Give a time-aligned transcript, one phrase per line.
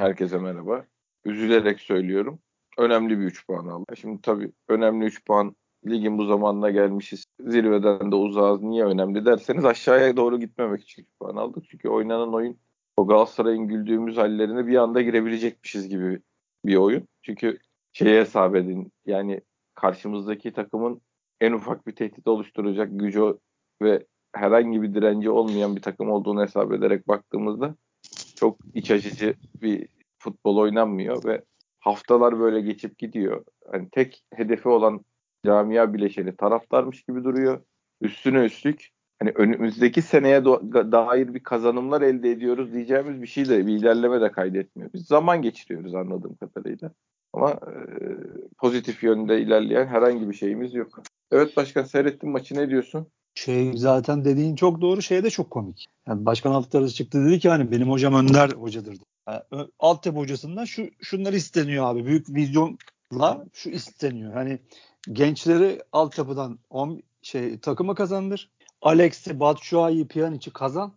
[0.00, 0.84] Herkese merhaba.
[1.24, 2.38] Üzülerek söylüyorum.
[2.78, 3.96] Önemli bir 3 puan aldı.
[3.96, 7.24] Şimdi tabii önemli 3 puan ligin bu zamanına gelmişiz.
[7.40, 8.62] Zirveden de uzağız.
[8.62, 11.64] Niye önemli derseniz aşağıya doğru gitmemek için 3 puan aldık.
[11.70, 12.58] Çünkü oynanan oyun
[12.96, 16.20] o Galatasaray'ın güldüğümüz hallerine bir anda girebilecekmişiz gibi
[16.64, 17.08] bir oyun.
[17.22, 17.58] Çünkü
[17.92, 19.40] şeye hesap edin yani
[19.74, 21.00] karşımızdaki takımın
[21.40, 23.38] en ufak bir tehdit oluşturacak gücü
[23.82, 27.74] ve herhangi bir direnci olmayan bir takım olduğunu hesap ederek baktığımızda
[28.40, 29.88] çok iç açıcı bir
[30.18, 31.44] futbol oynanmıyor ve
[31.80, 33.44] haftalar böyle geçip gidiyor.
[33.72, 35.04] Hani tek hedefi olan
[35.46, 37.60] camia bileşeni taraftarmış gibi duruyor.
[38.00, 43.72] Üstüne üstlük hani önümüzdeki seneye dair bir kazanımlar elde ediyoruz diyeceğimiz bir şey de bir
[43.72, 44.90] ilerleme de kaydetmiyor.
[44.94, 46.90] Biz zaman geçiriyoruz anladığım kadarıyla.
[47.32, 47.76] Ama e,
[48.58, 51.02] pozitif yönde ilerleyen herhangi bir şeyimiz yok.
[51.30, 53.06] Evet başkan seyrettim maçı ne diyorsun?
[53.44, 55.86] Şey zaten dediğin çok doğru şey de çok komik.
[56.06, 58.98] Yani başkan altları çıktı dedi ki hani benim hocam Önder hocadır.
[59.28, 59.42] Yani,
[59.78, 62.06] altyapı hocasından şu şunları isteniyor abi.
[62.06, 64.32] Büyük vizyonla şu isteniyor.
[64.32, 64.58] Hani
[65.12, 68.50] gençleri altyapıdan on, şey takıma kazandır.
[68.82, 70.92] Alex'i, Batshuayi, Pjanic'i kazan.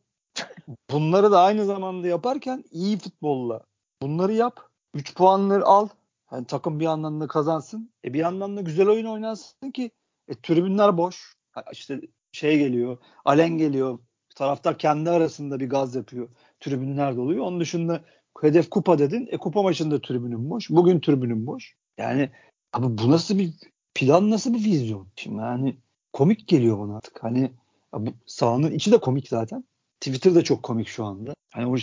[0.91, 3.61] Bunları da aynı zamanda yaparken iyi futbolla
[4.01, 4.69] bunları yap.
[4.93, 5.87] 3 puanları al.
[6.31, 7.89] Yani takım bir yandan da kazansın.
[8.05, 9.91] E bir yandan da güzel oyun oynansın ki
[10.27, 11.35] e, tribünler boş.
[11.71, 12.01] İşte
[12.33, 12.97] şey geliyor.
[13.25, 13.99] Alen geliyor.
[14.35, 16.29] Taraftar kendi arasında bir gaz yapıyor.
[16.59, 17.45] Tribünler doluyor.
[17.45, 18.03] Onun dışında
[18.41, 19.27] hedef kupa dedin.
[19.31, 20.69] E kupa maçında tribünün boş.
[20.69, 21.75] Bugün tribünün boş.
[21.97, 22.29] Yani
[22.73, 23.53] abi bu nasıl bir
[23.95, 25.07] plan nasıl bir vizyon?
[25.15, 25.77] Şimdi yani
[26.13, 27.23] komik geliyor bana artık.
[27.23, 27.51] Hani
[27.93, 29.63] bu sahanın içi de komik zaten.
[29.99, 31.33] Twitter da çok komik şu anda.
[31.53, 31.75] Hani o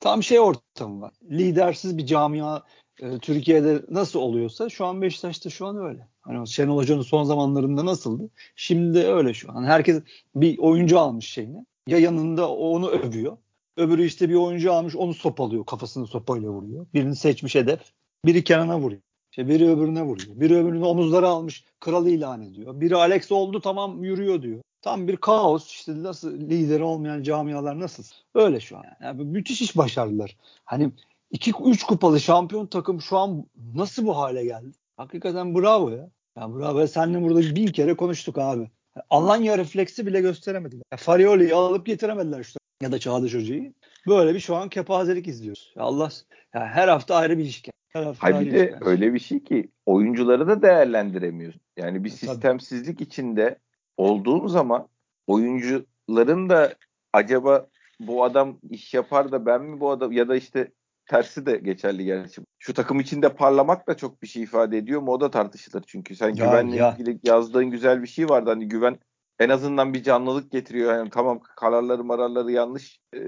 [0.00, 1.12] tam şey ortamı var.
[1.30, 2.62] Lidersiz bir camia
[3.00, 6.08] e, Türkiye'de nasıl oluyorsa şu an Beşiktaş'ta şu an öyle.
[6.20, 8.30] Hani Şenol Hoca'nın son zamanlarında nasıldı?
[8.56, 9.64] Şimdi öyle şu an.
[9.64, 10.02] Herkes
[10.34, 11.66] bir oyuncu almış şeyini.
[11.86, 13.36] Ya yanında onu övüyor.
[13.76, 15.66] Öbürü işte bir oyuncu almış onu sopalıyor.
[15.66, 16.86] Kafasını sopayla vuruyor.
[16.94, 17.80] Birini seçmiş hedef.
[18.24, 19.02] Biri Kenan'a vuruyor.
[19.30, 20.40] İşte biri öbürüne vuruyor.
[20.40, 21.64] Biri öbürünü omuzlara almış.
[21.80, 22.80] Kralı ilan ediyor.
[22.80, 24.60] Biri Alex oldu tamam yürüyor diyor.
[24.82, 28.02] Tam bir kaos işte nasıl lideri olmayan camialar nasıl?
[28.34, 28.84] Öyle şu an.
[29.02, 30.36] Yani müthiş iş başardılar.
[30.64, 30.92] Hani
[31.32, 33.44] 2-3 kupalı şampiyon takım şu an
[33.74, 34.72] nasıl bu hale geldi?
[34.96, 36.10] Hakikaten bravo ya.
[36.36, 36.86] Ya bravo.
[36.86, 38.70] Seninle burada bin kere konuştuk abi.
[39.10, 40.82] Alanya refleksi bile gösteremediler.
[40.92, 42.58] Ya Farioli'yi alıp getiremediler işte.
[42.82, 43.72] Ya da Çağdaş Hoca'yı.
[44.08, 45.72] Böyle bir şu an kepazelik izliyoruz.
[45.76, 46.10] Ya Allah
[46.54, 47.72] ya her hafta ayrı bir ilişki.
[47.88, 48.88] Her hafta Hayır bir de işken.
[48.88, 51.60] öyle bir şey ki oyuncuları da değerlendiremiyorsun.
[51.76, 53.08] Yani bir e, sistemsizlik Tabii.
[53.08, 53.58] içinde
[53.96, 54.88] olduğum zaman
[55.26, 56.74] oyuncuların da
[57.12, 57.66] acaba
[58.00, 60.72] bu adam iş yapar da ben mi bu adam ya da işte
[61.12, 62.42] tersi de geçerli gerçi.
[62.58, 66.16] Şu takım içinde parlamak da çok bir şey ifade ediyor mu o da tartışılır çünkü.
[66.16, 66.92] Sen ya, güvenle ya.
[66.92, 68.50] ilgili yazdığın güzel bir şey vardı.
[68.50, 68.98] Hani güven
[69.38, 70.94] en azından bir canlılık getiriyor.
[70.94, 73.00] Yani tamam kararları mararları yanlış.
[73.14, 73.18] E,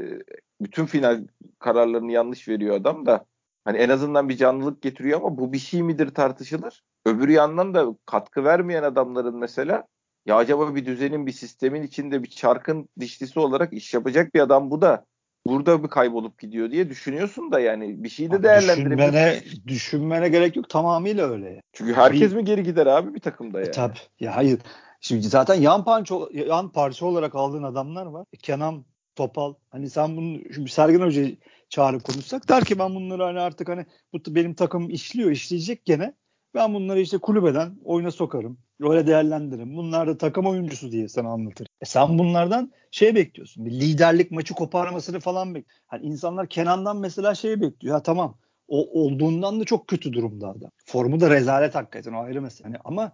[0.61, 1.27] bütün final
[1.59, 3.25] kararlarını yanlış veriyor adam da.
[3.65, 6.83] Hani en azından bir canlılık getiriyor ama bu bir şey midir tartışılır.
[7.07, 9.87] Öbür yandan da katkı vermeyen adamların mesela
[10.27, 14.71] ya acaba bir düzenin bir sistemin içinde bir çarkın dişlisi olarak iş yapacak bir adam
[14.71, 15.05] bu da
[15.47, 19.13] burada bir kaybolup gidiyor diye düşünüyorsun da yani bir şey de değerlendirebilirsin.
[19.13, 21.63] Düşünmene, düşünmene gerek yok tamamıyla öyle.
[21.73, 23.69] Çünkü herkes bir, mi geri gider abi bir takımda yani?
[23.69, 23.99] E, tabii.
[24.21, 24.59] Ya hayır.
[25.01, 28.27] Şimdi zaten yan parça, yan parça olarak aldığın adamlar var.
[28.33, 28.85] E, Kenan,
[29.17, 29.55] Topal.
[29.71, 31.37] Hani sen bunu şimdi Sergen Hoca'yı
[31.69, 36.15] çağırıp konuşsak der ki ben bunları hani artık hani bu benim takım işliyor, işleyecek gene.
[36.55, 38.59] Ben bunları işte kulübeden oyuna sokarım.
[38.81, 39.77] Öyle değerlendiririm.
[39.77, 41.67] Bunlar da takım oyuncusu diye sana anlatır.
[41.81, 43.67] E sen bunlardan şey bekliyorsun.
[43.67, 45.67] Bir liderlik maçı koparmasını falan bek.
[45.87, 47.95] Hani insanlar Kenan'dan mesela şey bekliyor.
[47.95, 48.39] Ya tamam
[48.69, 50.71] o olduğundan da çok kötü durumda adam.
[50.87, 52.69] Formu da rezalet hakikaten o ayrı mesele.
[52.69, 53.13] Yani ama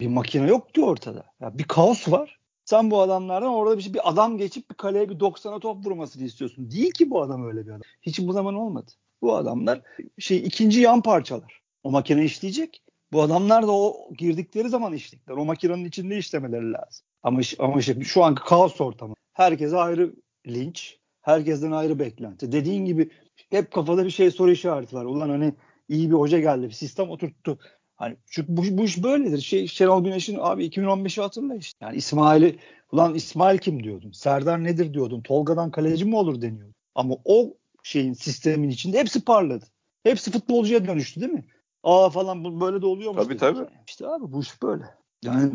[0.00, 1.24] bir makine yok ki ortada.
[1.40, 2.38] Ya bir kaos var.
[2.64, 6.24] Sen bu adamlardan orada bir, şey, bir adam geçip bir kaleye bir 90'a top vurmasını
[6.24, 6.70] istiyorsun.
[6.70, 7.80] Değil ki bu adam öyle bir adam.
[8.02, 8.90] Hiç bu zaman olmadı.
[9.22, 9.82] Bu adamlar
[10.18, 11.62] şey ikinci yan parçalar.
[11.82, 12.82] O makine işleyecek.
[13.12, 15.34] Bu adamlar da o girdikleri zaman işledikler.
[15.34, 17.06] O makinenin içinde işlemeleri lazım.
[17.22, 19.14] Ama ama işte şu anki kaos ortamı.
[19.32, 20.14] Herkese ayrı
[20.46, 22.52] linç, herkesten ayrı beklenti.
[22.52, 23.10] Dediğin gibi
[23.50, 25.04] hep kafada bir şey soru işareti var.
[25.04, 25.54] Ulan hani
[25.88, 27.58] iyi bir hoca geldi, bir sistem oturttu.
[27.96, 29.38] Hani çünkü bu, bu iş böyledir.
[29.38, 31.84] Şey, Şenol Güneş'in abi 2015'i hatırla işte.
[31.84, 32.58] Yani İsmail'i
[32.92, 34.12] ulan İsmail kim diyordun?
[34.12, 35.20] Serdar nedir diyordun?
[35.20, 36.74] Tolga'dan kaleci mi olur deniyordu.
[36.94, 39.64] Ama o şeyin sistemin içinde hepsi parladı.
[40.02, 41.44] Hepsi futbolcuya dönüştü değil mi?
[41.88, 43.22] Aa falan bu böyle de oluyor mu?
[43.22, 43.66] Tabii tabii.
[43.86, 44.84] İşte abi bu iş böyle.
[45.22, 45.52] Yani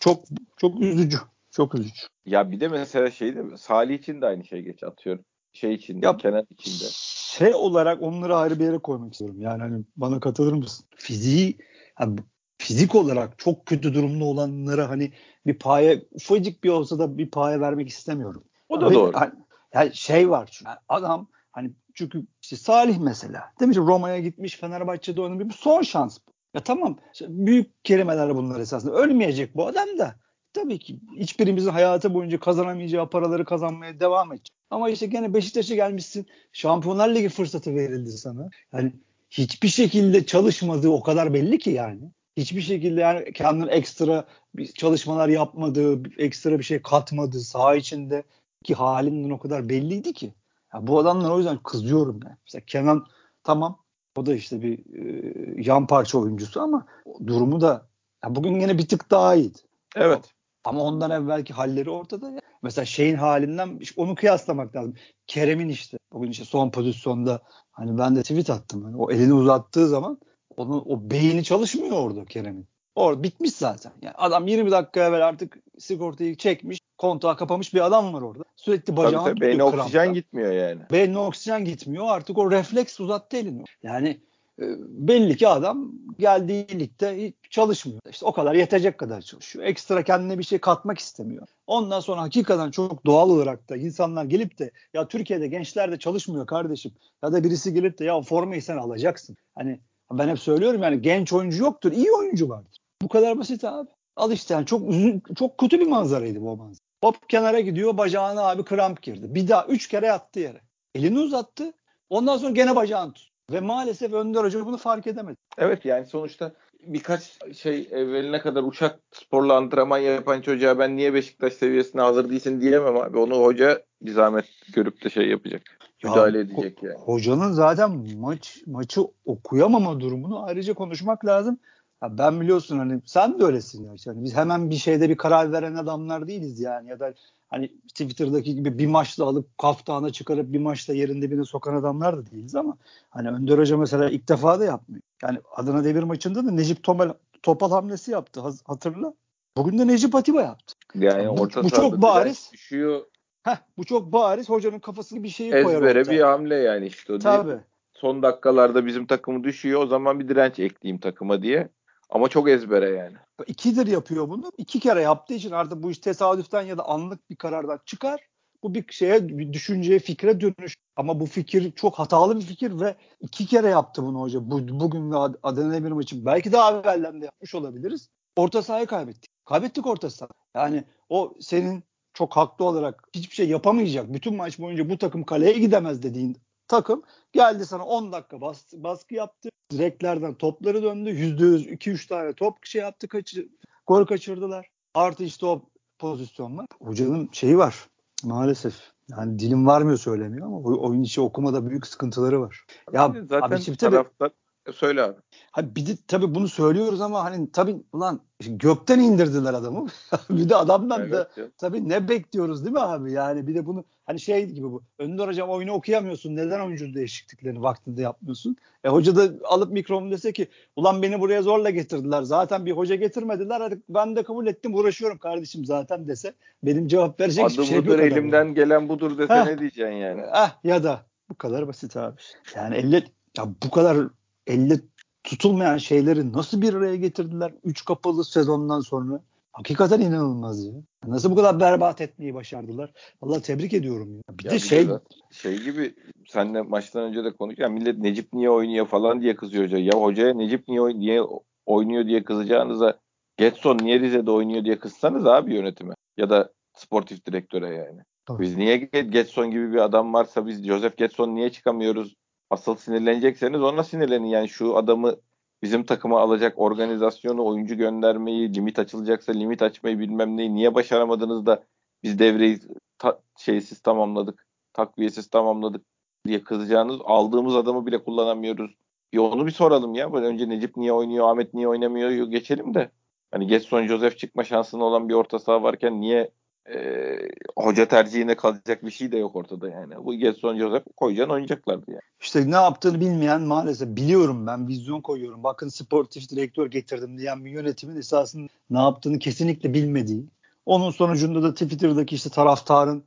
[0.00, 0.24] çok
[0.56, 1.18] çok üzücü.
[1.50, 2.02] Çok üzücü.
[2.26, 5.24] Ya bir de mesela şey de Salih için de aynı şey geç atıyorum.
[5.52, 6.90] Şey için de, Kenan için de.
[6.92, 9.40] Şey olarak onları ayrı bir yere koymak istiyorum.
[9.40, 10.86] Yani hani bana katılır mısın?
[10.96, 11.58] Fiziği
[11.94, 12.18] hani
[12.58, 15.12] fizik olarak çok kötü durumda olanlara hani
[15.46, 18.44] bir paye ufacık bir olsa da bir paye vermek istemiyorum.
[18.68, 19.12] O da Ve, doğru.
[19.14, 19.32] Hani,
[19.74, 21.70] yani şey var çünkü adam Hani
[22.00, 23.52] çünkü işte Salih mesela.
[23.60, 25.56] Demiş Roma'ya gitmiş Fenerbahçe'de oynamış.
[25.56, 26.18] Son şans.
[26.54, 26.98] Ya tamam
[27.28, 28.92] büyük kelimeler bunlar esasında.
[28.94, 30.14] Ölmeyecek bu adam da.
[30.52, 34.56] Tabii ki hiçbirimizin hayatı boyunca kazanamayacağı paraları kazanmaya devam edecek.
[34.70, 36.26] Ama işte gene Beşiktaş'a gelmişsin.
[36.52, 38.50] Şampiyonlar Ligi fırsatı verildi sana.
[38.72, 38.92] Yani
[39.30, 42.10] hiçbir şekilde çalışmadığı o kadar belli ki yani.
[42.36, 44.24] Hiçbir şekilde yani kendine ekstra
[44.54, 48.22] bir çalışmalar yapmadığı, ekstra bir şey katmadığı saha içinde
[48.64, 50.34] ki halinden o kadar belliydi ki.
[50.74, 52.36] Ya bu adamlar o yüzden kızıyorum yani.
[52.46, 53.06] Mesela Kenan
[53.44, 53.82] tamam
[54.16, 56.86] o da işte bir e, yan parça oyuncusu ama
[57.26, 57.88] durumu da
[58.24, 59.58] ya bugün yine bir tık daha iyiydi.
[59.96, 60.34] Evet.
[60.64, 62.40] Ama ondan evvelki halleri ortada ya.
[62.62, 64.94] Mesela şeyin halinden onu kıyaslamak lazım.
[65.26, 68.84] Kerem'in işte bugün işte son pozisyonda hani ben de tweet attım.
[68.84, 70.18] Hani o elini uzattığı zaman
[70.56, 72.68] onun o beyni çalışmıyor orada Kerem'in.
[72.94, 73.92] Orada bitmiş zaten.
[74.02, 78.44] Yani adam 20 dakika evvel artık sigortayı çekmiş, kontağı kapamış bir adam var orada.
[78.56, 80.80] Sürekli bacağını tabii, tabii, Beyne oksijen gitmiyor yani.
[80.92, 82.06] Beynine oksijen gitmiyor.
[82.08, 83.64] Artık o refleks uzattı elini.
[83.82, 84.20] Yani
[84.58, 88.00] e, belli ki adam geldiği ligde hiç çalışmıyor.
[88.10, 89.64] İşte o kadar yetecek kadar çalışıyor.
[89.64, 91.46] Ekstra kendine bir şey katmak istemiyor.
[91.66, 96.46] Ondan sonra hakikaten çok doğal olarak da insanlar gelip de ya Türkiye'de gençler de çalışmıyor
[96.46, 96.92] kardeşim.
[97.22, 99.36] Ya da birisi gelip de ya formayı sen alacaksın.
[99.54, 99.80] Hani
[100.12, 102.78] ben hep söylüyorum yani genç oyuncu yoktur, iyi oyuncu vardır.
[103.02, 103.88] Bu kadar basit abi.
[104.16, 106.89] Al işte yani çok üzün, çok kötü bir manzaraydı bu manzara.
[107.02, 109.34] Hop kenara gidiyor bacağına abi kramp girdi.
[109.34, 110.60] Bir daha üç kere yattı yere.
[110.94, 111.72] Elini uzattı.
[112.10, 113.30] Ondan sonra gene bacağını tut.
[113.52, 115.36] Ve maalesef Önder Hoca bunu fark edemedi.
[115.58, 116.52] Evet yani sonuçta
[116.86, 122.60] birkaç şey evveline kadar uçak sporla antrenman yapan çocuğa ben niye Beşiktaş seviyesine hazır değilsin
[122.60, 123.18] diyemem abi.
[123.18, 124.44] Onu hoca bir zahmet
[124.74, 125.62] görüp de şey yapacak.
[126.04, 126.98] Müdahale ya, edecek yani.
[126.98, 131.58] Hocanın zaten maç maçı okuyamama durumunu ayrıca konuşmak lazım.
[132.02, 133.92] Ya ben biliyorsun hani sen de öylesin ya.
[134.06, 137.14] Yani biz hemen bir şeyde bir karar veren adamlar değiliz yani ya da
[137.48, 142.30] hani Twitter'daki gibi bir maçla alıp kaftana çıkarıp bir maçta yerinde dibine sokan adamlar da
[142.30, 142.76] değiliz ama
[143.10, 145.02] hani Önder Hoca mesela ilk defa da yapmıyor.
[145.22, 147.12] Yani Adana Demir maçında da Necip Topal,
[147.42, 149.14] Topal hamlesi yaptı hatırla.
[149.56, 150.74] Bugün de Necip Atiba yaptı.
[150.94, 152.50] Yani bu, orta bu çok bariz.
[152.52, 153.00] Düşüyor.
[153.42, 154.48] Heh, bu çok bariz.
[154.48, 157.50] Hocanın kafasını bir şeyi Ezbere koyar Ezbere bir hamle yani işte o Tabii.
[157.50, 157.60] Değil.
[157.92, 159.82] Son dakikalarda bizim takımı düşüyor.
[159.82, 161.68] O zaman bir direnç ekleyeyim takıma diye.
[162.10, 163.16] Ama çok ezbere yani.
[163.46, 164.52] İkidir yapıyor bunu.
[164.58, 168.20] İki kere yaptığı için artık bu iş tesadüften ya da anlık bir karardan çıkar.
[168.62, 170.76] Bu bir şeye, bir düşünceye, fikre dönüş.
[170.96, 174.50] Ama bu fikir çok hatalı bir fikir ve iki kere yaptı bunu hoca.
[174.50, 176.26] Bu, bugün ve Adana Demir maçı.
[176.26, 178.08] Belki daha evvelden de yapmış olabiliriz.
[178.36, 179.30] Orta sahayı kaybettik.
[179.44, 180.30] Kaybettik orta saha.
[180.54, 181.84] Yani o senin
[182.14, 184.12] çok haklı olarak hiçbir şey yapamayacak.
[184.12, 186.36] Bütün maç boyunca bu takım kaleye gidemez dediğin
[186.70, 187.02] takım
[187.32, 189.48] geldi sana 10 dakika bas, baskı yaptı.
[189.72, 191.10] Direklerden topları döndü.
[191.10, 193.08] %100 2-3 tane top şey yaptı.
[193.08, 193.46] Kaçır,
[193.86, 194.66] gol kaçırdılar.
[194.94, 195.62] Artı işte o
[195.98, 196.66] pozisyonlar.
[196.82, 197.88] Hocanın şeyi var
[198.24, 198.74] maalesef.
[199.10, 202.64] Yani dilim varmıyor söylemiyor ama oyun içi okumada büyük sıkıntıları var.
[202.92, 204.30] Ya zaten abi, taraftar
[204.74, 205.16] söyle abi.
[205.54, 209.86] Abi bir de tabii bunu söylüyoruz ama hani tabii ulan gökten indirdiler adamı.
[210.30, 211.46] bir de adamdan evet, da ya.
[211.58, 213.12] tabii ne bekliyoruz değil mi abi?
[213.12, 214.82] Yani bir de bunu hani şey gibi bu.
[214.98, 216.36] Önder hocam oyunu okuyamıyorsun.
[216.36, 218.56] Neden oyuncu değişikliklerini vaktinde yapmıyorsun?
[218.84, 222.22] E hoca da alıp mikrofonu dese ki ulan beni buraya zorla getirdiler.
[222.22, 223.60] Zaten bir hoca getirmediler.
[223.60, 224.74] Hadi ben de kabul ettim.
[224.74, 226.34] Uğraşıyorum kardeşim zaten dese.
[226.62, 228.12] Benim cevap verecek Adı hiçbir şey budur, yok.
[228.12, 228.54] elimden adamı.
[228.54, 229.46] gelen budur dese Heh.
[229.46, 230.22] ne diyeceksin yani?
[230.32, 232.16] Ah ya da bu kadar basit abi.
[232.56, 233.04] Yani elle
[233.38, 233.98] ya bu kadar
[234.46, 234.80] elle
[235.24, 239.20] tutulmayan şeyleri nasıl bir araya getirdiler 3 kapalı sezondan sonra?
[239.52, 240.72] Hakikaten inanılmaz ya.
[241.06, 242.92] Nasıl bu kadar berbat etmeyi başardılar?
[243.22, 244.38] Vallahi tebrik ediyorum ya.
[244.38, 245.94] Bir ya de bir şey de şey gibi
[246.28, 247.58] senle maçtan önce de konuştuk.
[247.58, 249.78] Yani millet Necip niye oynuyor falan diye kızıyor hoca.
[249.78, 251.22] Ya hocaya Necip niye, oy- niye
[251.66, 252.98] oynuyor diye kızacağınıza
[253.36, 255.94] Getson niye Rize'de oynuyor diye kızsanız abi yönetime.
[256.16, 258.00] Ya da sportif direktöre yani.
[258.26, 258.42] Tabii.
[258.42, 262.14] Biz niye Getson gibi bir adam varsa biz Joseph Getson niye çıkamıyoruz
[262.50, 264.26] asıl sinirlenecekseniz ona sinirlenin.
[264.26, 265.16] Yani şu adamı
[265.62, 271.64] bizim takıma alacak organizasyonu, oyuncu göndermeyi, limit açılacaksa limit açmayı bilmem neyi niye başaramadınız da
[272.02, 272.58] biz devreyi
[272.98, 275.86] ta- şeysiz tamamladık, takviyesiz tamamladık
[276.26, 278.74] diye kızacağınız aldığımız adamı bile kullanamıyoruz.
[279.12, 280.12] Bir onu bir soralım ya.
[280.12, 282.90] Böyle önce Necip niye oynuyor, Ahmet niye oynamıyor geçelim de.
[283.30, 286.30] Hani Getson Joseph çıkma şansının olan bir orta saha varken niye
[286.74, 287.18] e,
[287.56, 289.94] hoca tercihine kalacak bir şey de yok ortada yani.
[290.04, 292.00] Bu Getson Joseph koyacaksın oynayacaklardı yani.
[292.20, 295.44] İşte ne yaptığını bilmeyen maalesef biliyorum ben vizyon koyuyorum.
[295.44, 300.24] Bakın sportif direktör getirdim diyen bir yönetimin esasında ne yaptığını kesinlikle bilmediği.
[300.66, 303.04] Onun sonucunda da Twitter'daki işte taraftarın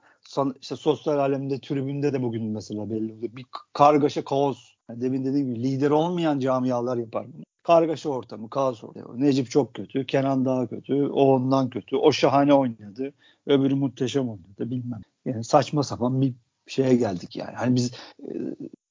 [0.62, 3.36] işte sosyal alemde tribünde de bugün mesela belli oluyor.
[3.36, 4.74] Bir kargaşa kaos.
[4.90, 9.22] Yani demin dediğim gibi lider olmayan camialar yapar bunu kargaşa ortamı, kaos ortamı.
[9.22, 13.14] Necip çok kötü, Kenan daha kötü, o ondan kötü, o şahane oynadı,
[13.46, 15.02] öbürü muhteşem oynadı bilmem.
[15.26, 16.34] Yani saçma sapan bir
[16.68, 17.56] şeye geldik yani.
[17.56, 17.92] Hani biz
[18.22, 18.34] e,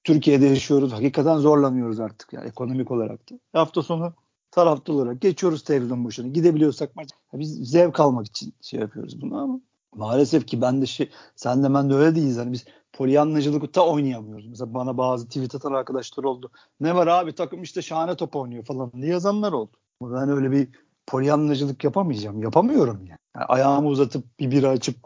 [0.04, 0.92] Türkiye'de yaşıyoruz.
[0.92, 3.38] Hakikaten zorlanıyoruz artık yani ekonomik olarak da.
[3.52, 4.12] Hafta sonu
[4.50, 6.28] taraftar olarak geçiyoruz televizyon başına.
[6.28, 7.08] Gidebiliyorsak maç.
[7.32, 9.60] Biz zevk almak için şey yapıyoruz bunu ama
[9.96, 12.38] maalesef ki ben de şey sen de ben de öyle değiliz.
[12.38, 14.46] Hani biz polyanlacılıkta oynayamıyoruz.
[14.46, 16.50] Mesela bana bazı tweet atan arkadaşlar oldu.
[16.80, 19.76] Ne var abi takım işte şahane top oynuyor falan diye yazanlar oldu.
[20.02, 20.68] Ben öyle bir
[21.06, 22.42] polyanlacılık yapamayacağım.
[22.42, 23.18] Yapamıyorum yani.
[23.36, 24.96] yani ayağımı uzatıp bir bira açıp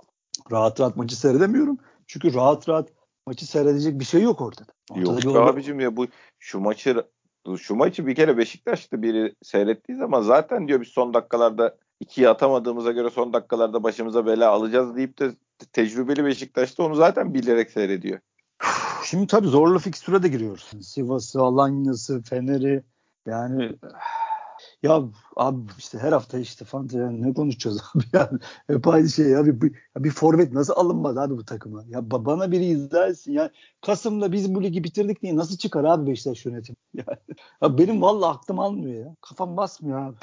[0.52, 1.78] rahat rahat maçı seyredemiyorum.
[2.07, 2.88] Çünkü rahat rahat
[3.26, 4.73] maçı seyredecek bir şey yok ortada.
[4.90, 5.50] ortada yok orada...
[5.50, 6.07] abicim ya bu
[6.38, 7.05] şu maçı
[7.59, 12.93] şu maçı bir kere Beşiktaş'ta biri seyrettiği zaman zaten diyor biz son dakikalarda ikiye atamadığımıza
[12.93, 15.31] göre son dakikalarda başımıza bela alacağız deyip de
[15.73, 18.21] tecrübeli Beşiktaş'ta onu zaten bilerek seyrediyor.
[19.05, 20.71] Şimdi tabii zorlu fikstüre de giriyoruz.
[20.83, 22.83] Sivas'ı, Alanya'sı, Fener'i
[23.26, 23.76] yani
[24.83, 25.03] ya
[25.37, 29.47] abi işte her hafta işte Fanta yani ne konuşacağız abi yani hep aynı şey ya
[29.47, 33.50] bir, bir, bir forvet nasıl alınmaz abi bu takıma ya bana biri izah etsin ya
[33.81, 37.19] Kasım'da biz bu ligi bitirdik diye nasıl çıkar abi Beşiktaş yönetim yani,
[37.62, 40.17] ya benim vallahi aklım almıyor ya kafam basmıyor abi.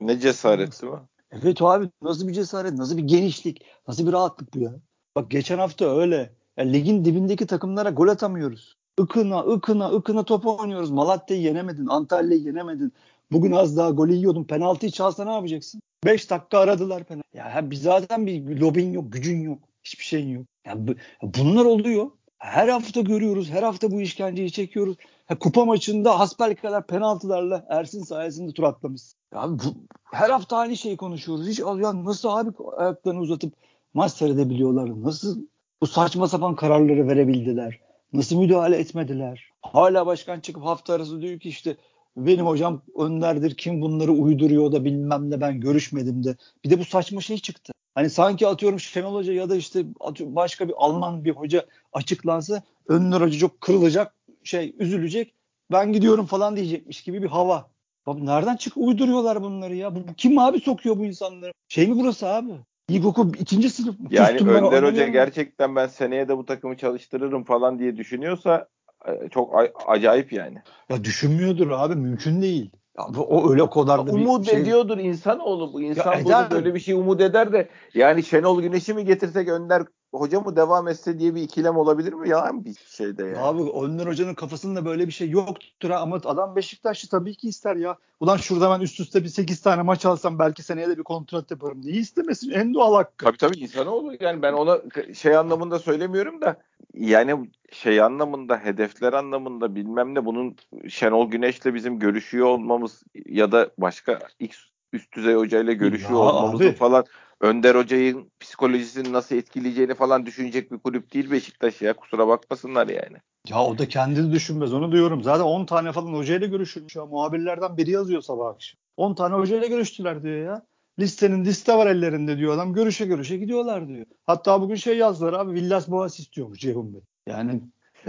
[0.00, 0.98] Ne cesaret değil mi?
[1.30, 4.74] Evet abi nasıl bir cesaret nasıl bir genişlik nasıl bir rahatlık bu ya
[5.16, 8.74] bak geçen hafta öyle ya ligin dibindeki takımlara gol atamıyoruz.
[9.02, 10.90] Ikına, ıkına, ıkına top oynuyoruz.
[10.90, 12.92] Malatya'yı yenemedin, Antalya'yı yenemedin.
[13.32, 14.44] Bugün az daha golü yiyordun.
[14.44, 15.80] Penaltıyı çalsa ne yapacaksın?
[16.04, 17.36] 5 dakika aradılar penaltı.
[17.36, 19.58] Ya biz zaten bir lobin yok, gücün yok.
[19.84, 20.46] Hiçbir şeyin yok.
[20.66, 22.10] Yani bunlar oluyor.
[22.38, 23.50] Her hafta görüyoruz.
[23.50, 24.96] Her hafta bu işkenceyi çekiyoruz.
[25.28, 29.02] Ha, kupa maçında hasbel kadar penaltılarla Ersin sayesinde tur atlamış.
[29.34, 29.62] Ya bu,
[30.04, 31.48] her hafta aynı şeyi konuşuyoruz.
[31.48, 33.52] Hiç ya nasıl abi ayaklarını uzatıp
[33.94, 35.02] maç seyredebiliyorlar?
[35.02, 35.38] Nasıl
[35.80, 37.80] bu saçma sapan kararları verebildiler?
[38.12, 39.52] Nasıl müdahale etmediler?
[39.62, 41.76] Hala başkan çıkıp hafta arası diyor ki işte
[42.16, 46.36] benim hocam önderdir kim bunları uyduruyor da bilmem ne ben görüşmedim de.
[46.64, 47.72] Bir de bu saçma şey çıktı.
[47.94, 49.84] Hani sanki atıyorum Şenol Hoca ya da işte
[50.20, 54.17] başka bir Alman bir hoca açıklansa Önder Hoca çok kırılacak
[54.48, 55.34] şey üzülecek
[55.72, 57.70] ben gidiyorum falan diyecekmiş gibi bir hava.
[58.06, 59.94] Bak nereden çık uyduruyorlar bunları ya?
[59.94, 61.52] Bu, bu kim abi sokuyor bu insanları?
[61.68, 62.52] Şey mi burası abi?
[62.88, 63.96] İlkokul ikinci sınıf.
[64.10, 68.68] Yani Önder Hoca gerçekten ben seneye de bu takımı çalıştırırım falan diye düşünüyorsa
[69.06, 69.54] e, çok
[69.86, 70.58] acayip yani.
[70.88, 72.70] Ya düşünmüyordur abi mümkün değil.
[72.98, 74.60] Ya, o öyle kadar da umut şey...
[74.60, 79.04] ediyordur insanoğlu bu insan ya, böyle bir şey umut eder de yani Şenol Güneş'i mi
[79.04, 79.82] getirsek Önder
[80.20, 82.28] hoca mı devam etse diye bir ikilem olabilir mi?
[82.28, 83.42] Yalan bir şeyde ya.
[83.42, 85.98] Abi Önder Hoca'nın kafasında böyle bir şey yoktur ha.
[85.98, 87.96] ama adam Beşiktaşlı tabii ki ister ya.
[88.20, 91.50] Ulan şurada ben üst üste bir 8 tane maç alsam belki seneye de bir kontrat
[91.50, 91.80] yaparım.
[91.80, 92.50] Niye istemesin?
[92.50, 93.24] En doğal hakkı.
[93.24, 94.78] Tabii tabii insanoğlu yani ben ona
[95.14, 96.56] şey anlamında söylemiyorum da
[96.94, 100.56] yani şey anlamında hedefler anlamında bilmem ne bunun
[100.88, 104.58] Şenol Güneş'le bizim görüşüyor olmamız ya da başka X
[104.92, 107.04] üst düzey hocayla görüşüyor ya olmamızı falan
[107.40, 111.96] Önder Hoca'nın psikolojisini nasıl etkileyeceğini falan düşünecek bir kulüp değil Beşiktaş ya.
[111.96, 113.16] Kusura bakmasınlar yani.
[113.48, 115.22] Ya o da kendini düşünmez onu diyorum.
[115.22, 117.06] Zaten 10 tane falan hocayla görüşülmüş ya.
[117.06, 118.78] Muhabirlerden biri yazıyor sabah akşam.
[118.96, 120.66] 10 tane hocayla görüştüler diyor ya.
[120.98, 122.72] Listenin liste var ellerinde diyor adam.
[122.72, 124.06] Görüşe görüşe gidiyorlar diyor.
[124.26, 127.00] Hatta bugün şey yazdılar abi Villas Boas istiyormuş Ceyhun Bey.
[127.26, 127.62] Yani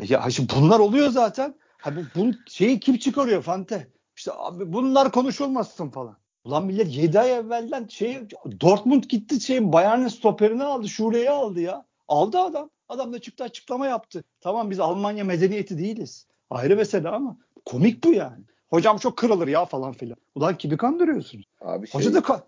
[0.07, 1.55] ya şimdi bunlar oluyor zaten.
[1.77, 3.87] Ha bu, bu şeyi kim çıkarıyor Fante?
[4.15, 6.17] İşte abi bunlar konuşulmasın falan.
[6.43, 8.17] Ulan millet 7 ay evvelden şey
[8.61, 10.87] Dortmund gitti şeyin Bayern'in stoperini aldı.
[10.87, 11.85] Şure'yi aldı ya.
[12.07, 12.69] Aldı adam.
[12.89, 14.23] Adam da çıktı açıklama yaptı.
[14.41, 16.27] Tamam biz Almanya medeniyeti değiliz.
[16.49, 18.43] Ayrı mesele ama komik bu yani.
[18.69, 20.17] Hocam çok kırılır ya falan filan.
[20.35, 21.45] Ulan kimi kandırıyorsunuz?
[21.61, 22.41] Abi şey, Hoca da ka-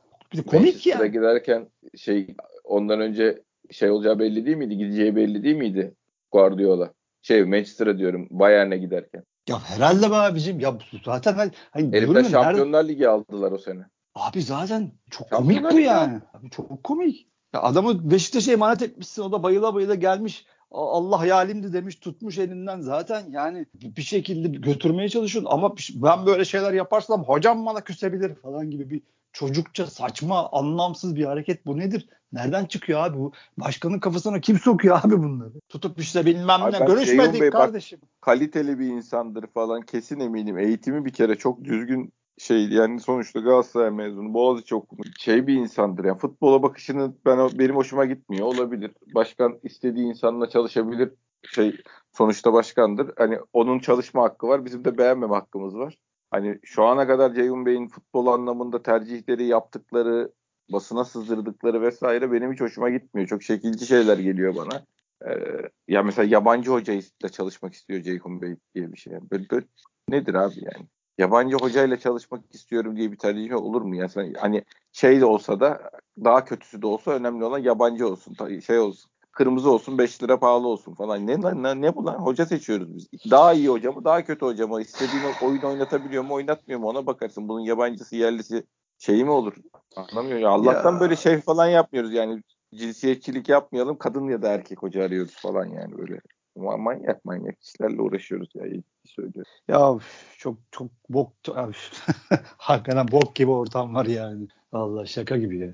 [0.46, 1.12] komik yani.
[1.12, 1.68] giderken
[1.98, 4.78] şey ondan önce şey olacağı belli değil miydi?
[4.78, 5.94] Gideceği belli değil miydi?
[6.32, 6.94] Guardiola.
[7.22, 9.24] Şey Manchester'a diyorum Bayern'e giderken.
[9.52, 10.60] Ya herhalde be abicim.
[10.60, 12.94] Ya zaten hani, hani Herifler Şampiyonlar nerede...
[12.94, 13.86] Ligi aldılar o sene.
[14.16, 16.22] Abi zaten çok komik bu yani.
[16.34, 17.28] Abi çok komik.
[17.54, 19.22] Ya adamı Beşiktaş'a emanet etmişsin.
[19.22, 20.46] O da bayıla bayıla gelmiş.
[20.72, 26.74] Allah hayalimdi demiş tutmuş elinden zaten yani bir şekilde götürmeye çalışıyorsun ama ben böyle şeyler
[26.74, 29.02] yaparsam hocam bana küsebilir falan gibi bir
[29.34, 32.10] çocukça saçma anlamsız bir hareket bu nedir?
[32.34, 33.32] Nereden çıkıyor abi bu?
[33.58, 35.54] Başkanın kafasına kim sokuyor abi bunları?
[35.70, 38.00] Tutup işte bilmem ne görüşmedik Bey, kardeşim.
[38.02, 40.58] Bak, kaliteli bir insandır falan kesin eminim.
[40.58, 46.06] Eğitimi bir kere çok düzgün şey yani sonuçta Galatasaray mezunu Boğaziçi okumuş şey bir insandır
[46.06, 48.92] yani futbola bakışını ben benim hoşuma gitmiyor olabilir.
[49.16, 51.10] Başkan istediği insanla çalışabilir
[51.44, 51.76] şey
[52.18, 53.12] sonuçta başkandır.
[53.18, 55.98] Hani onun çalışma hakkı var bizim de beğenmeme hakkımız var.
[56.32, 60.32] Hani şu ana kadar Ceyhun Bey'in futbol anlamında tercihleri yaptıkları
[60.72, 63.28] basına sızdırdıkları vesaire benim hiç hoşuma gitmiyor.
[63.28, 64.86] Çok şekilci şeyler geliyor bana.
[65.28, 69.14] Ee, ya mesela yabancı hocayla çalışmak istiyor Ceyhun Bey diye bir şey.
[69.32, 69.66] Böyle, böyle
[70.10, 70.88] nedir abi yani?
[71.18, 73.96] Yabancı hocayla çalışmak istiyorum diye bir tercih olur mu?
[73.96, 75.92] Yani sen, hani şey de olsa da
[76.24, 78.60] daha kötüsü de olsa önemli olan yabancı olsun.
[78.60, 79.12] Şey olsun.
[79.32, 81.28] kırmızı olsun 5 lira pahalı olsun falan.
[81.28, 82.16] Ne, ne, ne bu lan?
[82.16, 83.32] Hoca seçiyoruz biz.
[83.32, 84.82] Daha iyi hoca mı daha kötü hoca mı?
[84.82, 87.48] İstediğin oyun oynatabiliyor mu oynatmıyor mu ona bakarsın.
[87.48, 88.64] Bunun yabancısı yerlisi
[89.02, 89.54] şeyi mi olur?
[89.96, 90.50] Anlamıyorum ya.
[90.50, 91.00] Allah'tan ya.
[91.00, 92.44] böyle şey falan yapmıyoruz yani.
[92.76, 93.98] Cinsiyetçilik yapmayalım.
[93.98, 96.22] Kadın ya da erkek hoca arıyoruz falan yani böyle.
[96.56, 98.66] Manyak manyak işlerle uğraşıyoruz ya.
[98.66, 99.52] İyi söylüyorum.
[99.68, 100.00] Ya
[100.38, 101.34] çok çok bok
[102.58, 104.48] hakikaten bok gibi ortam var yani.
[104.72, 105.74] Allah şaka gibi ya.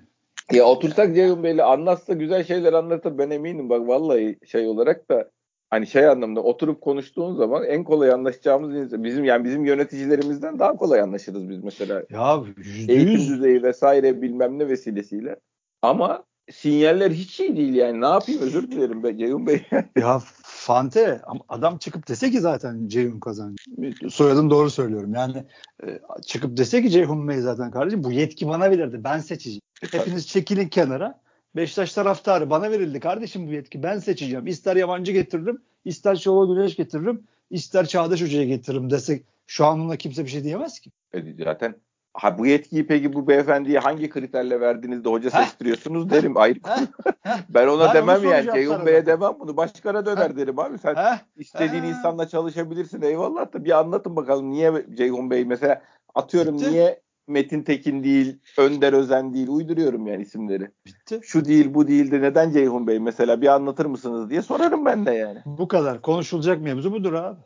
[0.51, 5.31] Ya otursak Ceyhun Bey'le anlatsa güzel şeyler anlatır ben eminim bak vallahi şey olarak da
[5.69, 10.75] hani şey anlamda oturup konuştuğun zaman en kolay anlaşacağımız insan bizim yani bizim yöneticilerimizden daha
[10.75, 12.03] kolay anlaşırız biz mesela.
[12.09, 12.91] Ya %100.
[12.91, 15.39] eğitim düzeyi vesaire bilmem ne vesilesiyle.
[15.81, 18.01] Ama sinyaller hiç iyi değil yani.
[18.01, 19.61] Ne yapayım özür dilerim be Ceyhun Bey.
[19.97, 23.63] ya Fante adam çıkıp dese ki zaten Ceyhun kazancı.
[24.09, 25.13] Soyadım doğru söylüyorum.
[25.13, 25.43] Yani
[25.83, 29.03] e, çıkıp dese ki Ceyhun Bey zaten kardeşim bu yetki bana verirdi.
[29.03, 29.61] Ben seçeceğim.
[29.91, 31.19] Hepiniz çekilin kenara.
[31.57, 33.83] Beşiktaş taraftarı bana verildi kardeşim bu yetki.
[33.83, 34.47] Ben seçeceğim.
[34.47, 39.95] İster yabancı getiririm, ister Şova Güneş getiririm, ister Çağdaş Hoca'ya getiririm desek şu an ona
[39.95, 40.91] kimse bir şey diyemez ki.
[41.13, 41.75] E, zaten
[42.17, 46.59] Ha bu yetkiyi peki bu beyefendiye hangi kriterle verdiniz de hoca seçtiriyorsunuz derim ayrı.
[47.49, 48.49] ben ona ben demem yani.
[48.53, 49.57] Ceyhun Bey'e demem bunu.
[49.57, 50.77] Başkana döner derim abi.
[50.77, 50.95] Sen
[51.35, 55.81] istediğin insanla çalışabilirsin eyvallah da bir anlatın bakalım niye Ceyhun Bey mesela
[56.15, 56.71] atıyorum Bitti.
[56.71, 60.71] niye Metin Tekin değil, Önder Özen değil uyduruyorum yani isimleri.
[60.85, 61.19] Bitti.
[61.23, 65.05] Şu değil bu değil de neden Ceyhun Bey mesela bir anlatır mısınız diye sorarım ben
[65.05, 65.39] de yani.
[65.45, 66.01] Bu kadar.
[66.01, 67.39] Konuşulacak mevzu budur abi.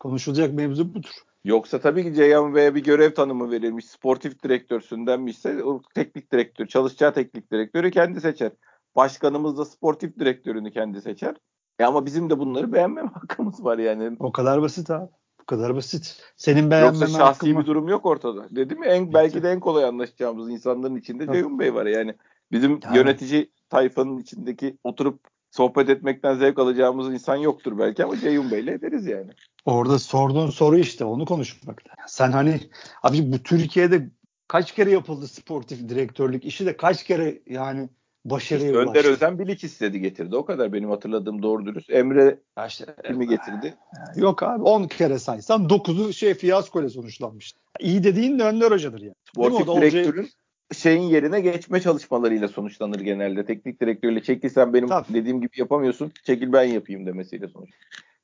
[0.00, 1.10] Konuşulacak mevzu budur.
[1.44, 3.86] Yoksa tabii ki Ceyhan Bey'e bir görev tanımı verilmiş.
[3.86, 8.52] Sportif direktörsündenmişse o teknik direktör, çalışacağı teknik direktörü kendi seçer.
[8.96, 11.34] Başkanımız da sportif direktörünü kendi seçer.
[11.78, 14.16] E ama bizim de bunları beğenmem hakkımız var yani.
[14.18, 15.10] O kadar basit abi.
[15.50, 16.16] Kadar basit.
[16.36, 18.48] Senin beğenmemen Yoksa şahsi bir durum yok ortada.
[18.50, 18.86] Dedim mi?
[18.86, 21.86] En, belki de en kolay anlaşacağımız insanların içinde Ceyhun Bey var.
[21.86, 22.14] Yani
[22.52, 22.96] bizim yani.
[22.96, 29.06] yönetici tayfanın içindeki oturup sohbet etmekten zevk alacağımız insan yoktur belki ama Ceyhun Bey'le ederiz
[29.06, 29.30] yani.
[29.64, 31.90] Orada sorduğun soru işte onu konuşmakta.
[32.06, 32.60] Sen hani
[33.02, 34.10] abi bu Türkiye'de
[34.48, 37.88] kaç kere yapıldı sportif direktörlük işi de kaç kere yani
[38.24, 38.90] başarıya ulaştı.
[38.90, 40.36] Önder Özen Bilik istedi getirdi.
[40.36, 41.90] O kadar benim hatırladığım doğru dürüst.
[41.90, 43.74] Emre işte, kimi getirdi?
[44.16, 47.54] Yok abi 10 kere saysan 9'u şey fiyasko ile sonuçlanmış.
[47.80, 49.14] İyi dediğin de Önder Hoca'dır yani.
[49.24, 50.30] Sportif direktörün
[50.72, 53.44] şeyin yerine geçme çalışmalarıyla sonuçlanır genelde.
[53.44, 55.14] Teknik direktörle çekilsen benim Tabii.
[55.14, 56.12] dediğim gibi yapamıyorsun.
[56.24, 57.70] Çekil ben yapayım demesiyle sonuç.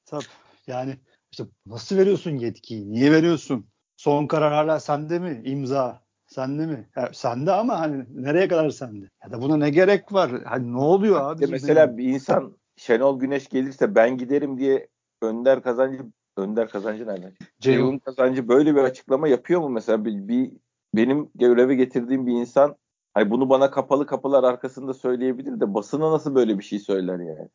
[0.06, 0.24] Tabii.
[0.66, 0.96] Yani
[1.32, 2.92] işte nasıl veriyorsun yetkiyi?
[2.92, 3.66] Niye veriyorsun?
[3.96, 5.42] Son karar hala sende mi?
[5.44, 6.05] İmza
[6.36, 6.88] sende mi?
[6.96, 9.10] Ya, sende ama hani nereye kadar sende?
[9.24, 10.30] Ya da buna ne gerek var?
[10.44, 11.44] Hani ne oluyor abi?
[11.44, 11.98] İşte mesela benim?
[11.98, 14.88] bir insan Şenol Güneş gelirse ben giderim diye
[15.22, 16.02] Önder Kazancı
[16.36, 17.32] Önder Kazancı nereden?
[17.60, 20.52] Ceyhun Kazancı böyle bir açıklama yapıyor mu mesela bir, bir
[20.94, 22.76] benim göreve getirdiğim bir insan
[23.14, 27.48] hani bunu bana kapalı kapılar arkasında söyleyebilir de basına nasıl böyle bir şey söyler yani?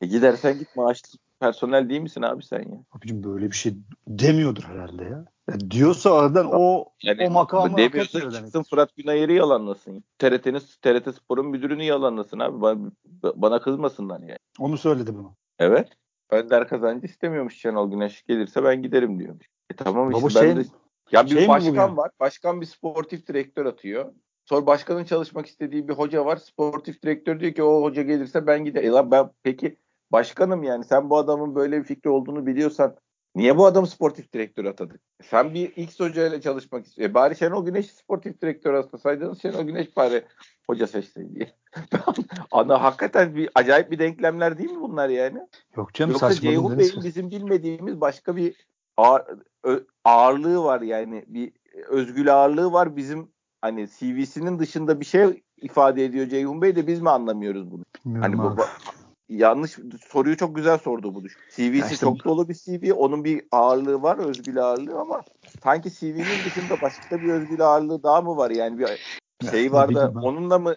[0.00, 2.84] E gidersen git maaşlı personel değil misin abi sen ya?
[2.92, 3.74] Abicim böyle bir şey
[4.08, 5.24] demiyordur herhalde ya.
[5.48, 8.62] Ya diyorsa oradan o yani, o makamı demiyorsa çıksın.
[8.62, 10.04] Fırat Günayır'ı yalanlasın.
[10.18, 12.60] TRT'nin TRT Spor'un müdürünü yalanlasın abi.
[12.60, 12.90] Bana,
[13.36, 14.38] bana kızmasınlar yani.
[14.58, 15.36] Onu söyledi bunu.
[15.58, 15.88] Evet.
[16.30, 19.46] Önder kazancı istemiyormuş Şenol Güneş gelirse ben giderim diyormuş.
[19.70, 20.68] E tamam işte Baba ben şey, de
[21.12, 22.10] ya bir şey başkan var.
[22.20, 24.12] Başkan bir sportif direktör atıyor.
[24.44, 26.36] Sonra başkanın çalışmak istediği bir hoca var.
[26.36, 28.96] Sportif direktör diyor ki o hoca gelirse ben giderim.
[28.96, 29.76] E ben peki
[30.12, 32.96] başkanım yani sen bu adamın böyle bir fikri olduğunu biliyorsan
[33.34, 35.00] niye bu adamı sportif direktör atadın?
[35.22, 37.10] Sen bir X hoca ile çalışmak istiyor.
[37.10, 40.24] E bari Şenol Güneş sportif direktör atasaydınız Şenol Güneş bari
[40.66, 41.54] hoca seçseydi.
[42.50, 45.38] Ana hakikaten bir acayip bir denklemler değil mi bunlar yani?
[45.76, 49.22] Yok canım Yoksa Ceyhun Bey'in bizim bilmediğimiz başka bir ağır,
[50.04, 51.52] ağırlığı var yani bir
[51.88, 53.28] özgül ağırlığı var bizim
[53.60, 57.84] hani CV'sinin dışında bir şey ifade ediyor Ceyhun Bey de biz mi anlamıyoruz bunu?
[58.04, 58.62] Bilmiyorum hani bu
[59.28, 61.40] yanlış soruyu çok güzel sordu bu düşün.
[61.50, 62.92] CV'si işte, çok dolu bir CV.
[62.92, 65.22] Onun bir ağırlığı var, özgül ağırlığı ama
[65.62, 68.50] sanki CV'nin dışında başka bir özgül ağırlığı daha mı var?
[68.50, 68.86] Yani bir
[69.50, 70.76] şey var da onunla mı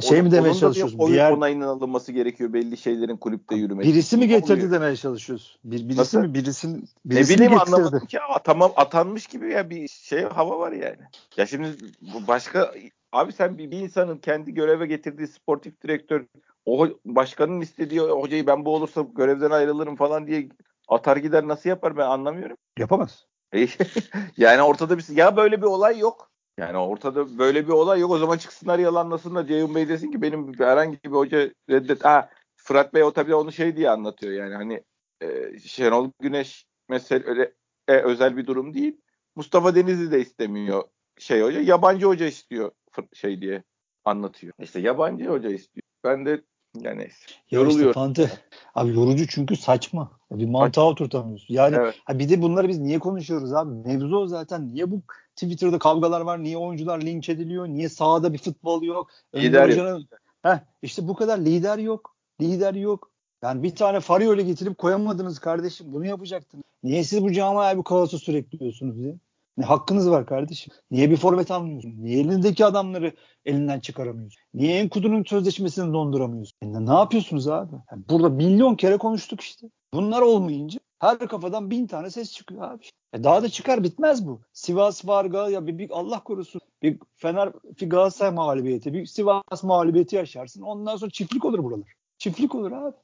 [0.00, 0.98] şey mi demeye çalışıyorsun?
[0.98, 1.32] Bir diğer...
[1.32, 3.90] onayının alınması gerekiyor belli şeylerin kulüpte yürümesi.
[3.90, 4.70] Birisi mi getirdi oluyor?
[4.70, 5.60] demeye çalışıyorsun?
[5.64, 6.18] Bir, birisi Nasıl?
[6.18, 6.34] mi?
[6.34, 6.68] Birisi,
[7.04, 10.72] birisi ne bileyim mi anlamadım ki ama tamam atanmış gibi ya bir şey hava var
[10.72, 10.98] yani.
[11.36, 11.68] Ya şimdi
[12.14, 12.74] bu başka
[13.12, 16.24] abi sen bir, bir insanın kendi göreve getirdiği sportif direktör
[16.64, 20.48] o başkanın istediği hocayı ben bu olursa görevden ayrılırım falan diye
[20.88, 22.56] atar gider nasıl yapar ben anlamıyorum.
[22.78, 23.26] Yapamaz.
[24.36, 26.30] yani ortada bir ya böyle bir olay yok.
[26.58, 28.10] Yani ortada böyle bir olay yok.
[28.10, 29.46] O zaman çıksınlar yalanlasınlar.
[29.46, 32.04] Ceyhun Bey desin ki benim herhangi bir hoca reddet.
[32.04, 34.82] Ha Fırat Bey o tabii onu şey diye anlatıyor yani hani
[35.20, 37.54] e, Şenol Güneş mesele
[37.88, 39.00] e, özel bir durum değil.
[39.36, 40.84] Mustafa Denizli de istemiyor
[41.18, 41.60] şey hoca.
[41.60, 42.70] Yabancı hoca istiyor
[43.14, 43.62] şey diye
[44.04, 44.52] anlatıyor.
[44.58, 45.89] İşte yabancı hoca istiyor.
[46.04, 46.42] Ben de
[46.80, 47.16] Yani neyse.
[47.50, 47.78] Ya Yoruluyor.
[47.78, 48.30] işte Fante,
[48.74, 50.10] abi yorucu çünkü saçma.
[50.30, 51.54] Bir mantığa oturtamıyorsun.
[51.54, 51.94] Yani Evet.
[52.04, 53.74] ha bir de bunları biz niye konuşuyoruz abi?
[53.88, 54.74] Mevzu o zaten.
[54.74, 55.02] Niye bu
[55.36, 56.42] Twitter'da kavgalar var?
[56.42, 57.68] Niye oyuncular linç ediliyor?
[57.68, 59.10] Niye sahada bir futbol yok?
[59.34, 59.78] Lider Önder yok.
[59.78, 60.08] Hoca'nın-
[60.42, 62.16] Heh, işte bu kadar lider yok.
[62.40, 63.10] Lider yok.
[63.42, 65.92] Yani bir tane Farioli getirip koyamadınız kardeşim.
[65.92, 66.64] Bunu yapacaktınız.
[66.82, 69.14] Niye siz bu camiaya bir kaosu sürekli diyorsunuz diye?
[69.60, 70.72] Ne hakkınız var kardeşim?
[70.90, 71.94] Niye bir forvet almıyorsun?
[71.98, 73.12] Niye elindeki adamları
[73.44, 74.42] elinden çıkaramıyorsun?
[74.54, 76.56] Niye Enkudu'nun sözleşmesini donduramıyorsun?
[76.62, 77.74] E ne- yapıyorsunuz abi?
[77.92, 79.66] Yani burada milyon kere konuştuk işte.
[79.94, 82.84] Bunlar olmayınca her kafadan bin tane ses çıkıyor abi.
[83.12, 84.40] E daha da çıkar bitmez bu.
[84.52, 89.62] Sivas var Gal- ya bir, bir Allah korusun bir Fener bir Galatasaray mağlubiyeti bir Sivas
[89.62, 90.62] mağlubiyeti yaşarsın.
[90.62, 91.92] Ondan sonra çiftlik olur buralar.
[92.18, 92.96] Çiftlik olur abi.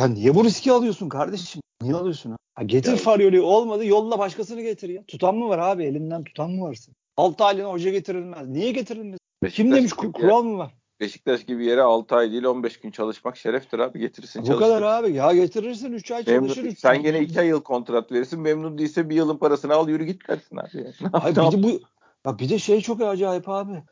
[0.00, 1.62] ya niye bu riski alıyorsun kardeşim?
[1.82, 2.36] Niye alıyorsun?
[2.54, 5.04] Ha getir Ya- Farioli olmadı yolla başkasını getir ya.
[5.06, 6.94] Tutan mı var abi elinden tutan mı varsın?
[7.16, 8.48] 6 aylığına hoca getirilmez.
[8.48, 9.18] Niye getirilmez?
[9.52, 10.74] Kim Beşiktaş demiş gibi ku- yer- kural mı var?
[11.00, 13.98] Beşiktaş gibi yere 6 ay değil 15 gün çalışmak şereftir abi.
[13.98, 14.66] Getirirsin Bu çalıştır.
[14.68, 15.12] kadar abi.
[15.12, 16.64] Ya getirirsin 3 ay Memnun, çalışır.
[16.64, 18.40] üç- sen gene 2 yıl kontrat verirsin.
[18.40, 20.76] Memnun değilse bir yılın parasını al yürü git dersin abi.
[20.78, 21.10] ya.
[21.12, 21.80] Hayır, yap- bir de bu
[22.26, 23.82] ya bir de şey çok acayip abi.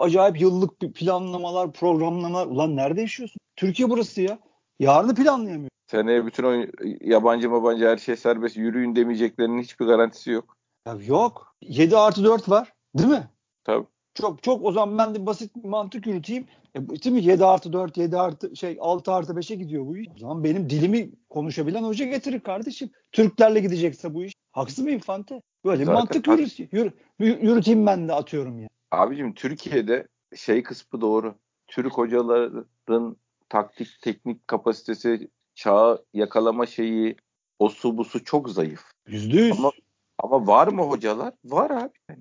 [0.00, 2.46] Acayip yıllık bir planlamalar, programlamalar.
[2.46, 3.38] Ulan nerede yaşıyorsun?
[3.56, 4.38] Türkiye burası ya.
[4.80, 5.70] Yarını planlayamıyor.
[5.86, 8.56] Seneye bütün oyun, yabancı mabancı her şey serbest.
[8.56, 10.56] Yürüyün demeyeceklerinin hiçbir garantisi yok.
[10.86, 11.56] Ya yok.
[11.62, 12.72] 7 artı 4 var.
[12.98, 13.30] Değil mi?
[13.64, 13.86] Tabii.
[14.14, 16.46] Çok çok o zaman ben de basit bir mantık yürüteyim.
[16.74, 17.24] E, değil mi?
[17.24, 20.08] 7 artı 4, 7 artı şey 6 artı 5'e gidiyor bu iş.
[20.16, 22.90] O zaman benim dilimi konuşabilen hoca getirir kardeşim.
[23.12, 24.32] Türklerle gidecekse bu iş.
[24.52, 25.42] Haksız mıyım Fante?
[25.64, 28.68] Böyle Zaten mantık hak- yürü, yürü, yürüteyim ben de atıyorum ya.
[28.90, 31.34] Abicim Türkiye'de şey kısmı doğru.
[31.66, 33.16] Türk hocaların
[33.48, 35.28] taktik, teknik kapasitesi,
[35.60, 37.16] çağı yakalama şeyi,
[37.58, 38.84] o su bu su çok zayıf.
[39.08, 39.58] Yüzde yüz.
[39.58, 39.72] Ama-
[40.18, 41.34] Ama var mı hocalar?
[41.44, 41.90] Var abi.
[42.10, 42.20] Yani.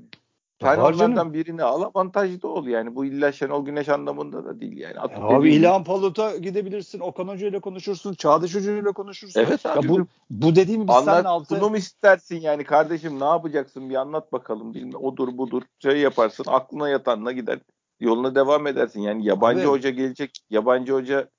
[0.61, 2.95] Ya Sen onlardan birini al avantajlı ol yani.
[2.95, 4.99] Bu illa Şenol Güneş anlamında da değil yani.
[4.99, 6.99] At- Ya abi dediğin- İlhan Palut'a gidebilirsin.
[6.99, 8.13] Okan Hoca ile konuşursun.
[8.13, 9.39] Çağdaş Hoca ile konuşursun.
[9.39, 9.85] Evet abi.
[9.87, 11.55] Ya bu, bu dediğimi biz seninle Anlat altı...
[11.55, 16.89] sunum istersin yani kardeşim ne yapacaksın bir anlat bakalım bilmem odur budur şey yaparsın aklına
[16.89, 17.59] yatanla gider
[17.99, 21.29] yoluna devam edersin yani yabancı Abi- hoca gelecek yabancı hoca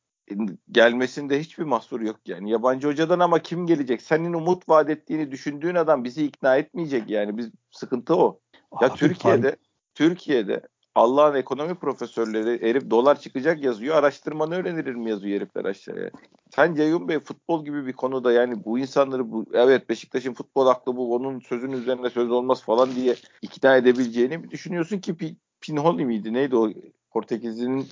[0.71, 2.51] gelmesinde hiçbir mahsur yok yani.
[2.51, 4.03] Yabancı hocadan ama kim gelecek?
[4.03, 7.37] Senin umut vaat ettiğini düşündüğün adam bizi ikna etmeyecek yani.
[7.37, 8.41] Biz sıkıntı o.
[8.81, 9.57] Ya Abi Türkiye'de
[9.95, 10.62] Türkiye'de
[10.95, 16.11] Allah'ın ekonomi profesörleri herif dolar çıkacak yazıyor araştırmanı öğrenilir mi yazıyor herifler aşağıya.
[16.55, 20.97] Sen Ceyhun Bey futbol gibi bir konuda yani bu insanları bu evet Beşiktaş'ın futbol aklı
[20.97, 26.05] bu onun sözün üzerine söz olmaz falan diye ikna edebileceğini mi düşünüyorsun ki Pi- Pinholi
[26.05, 26.33] miydi?
[26.33, 26.71] Neydi o
[27.16, 27.88] Portekizli'nin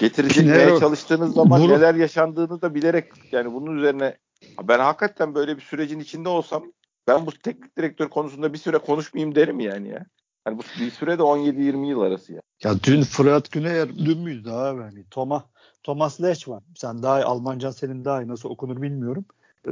[0.00, 0.80] getirecek Pinheiro.
[0.80, 4.16] çalıştığınız zaman Vuru- neler yaşandığını da bilerek yani bunun üzerine
[4.62, 6.72] ben hakikaten böyle bir sürecin içinde olsam
[7.08, 10.06] ben bu teknik direktör konusunda bir süre konuşmayayım derim yani ya.
[10.44, 12.40] Hani bu bir süre de 17-20 yıl arası ya.
[12.64, 14.80] Ya dün Fırat Güneyer dün müydü abi?
[14.80, 15.42] Yani Thomas,
[15.82, 16.62] Thomas Lech var.
[16.76, 19.24] Sen daha iyi Almancan senin daha iyi nasıl okunur bilmiyorum.
[19.68, 19.70] Ee,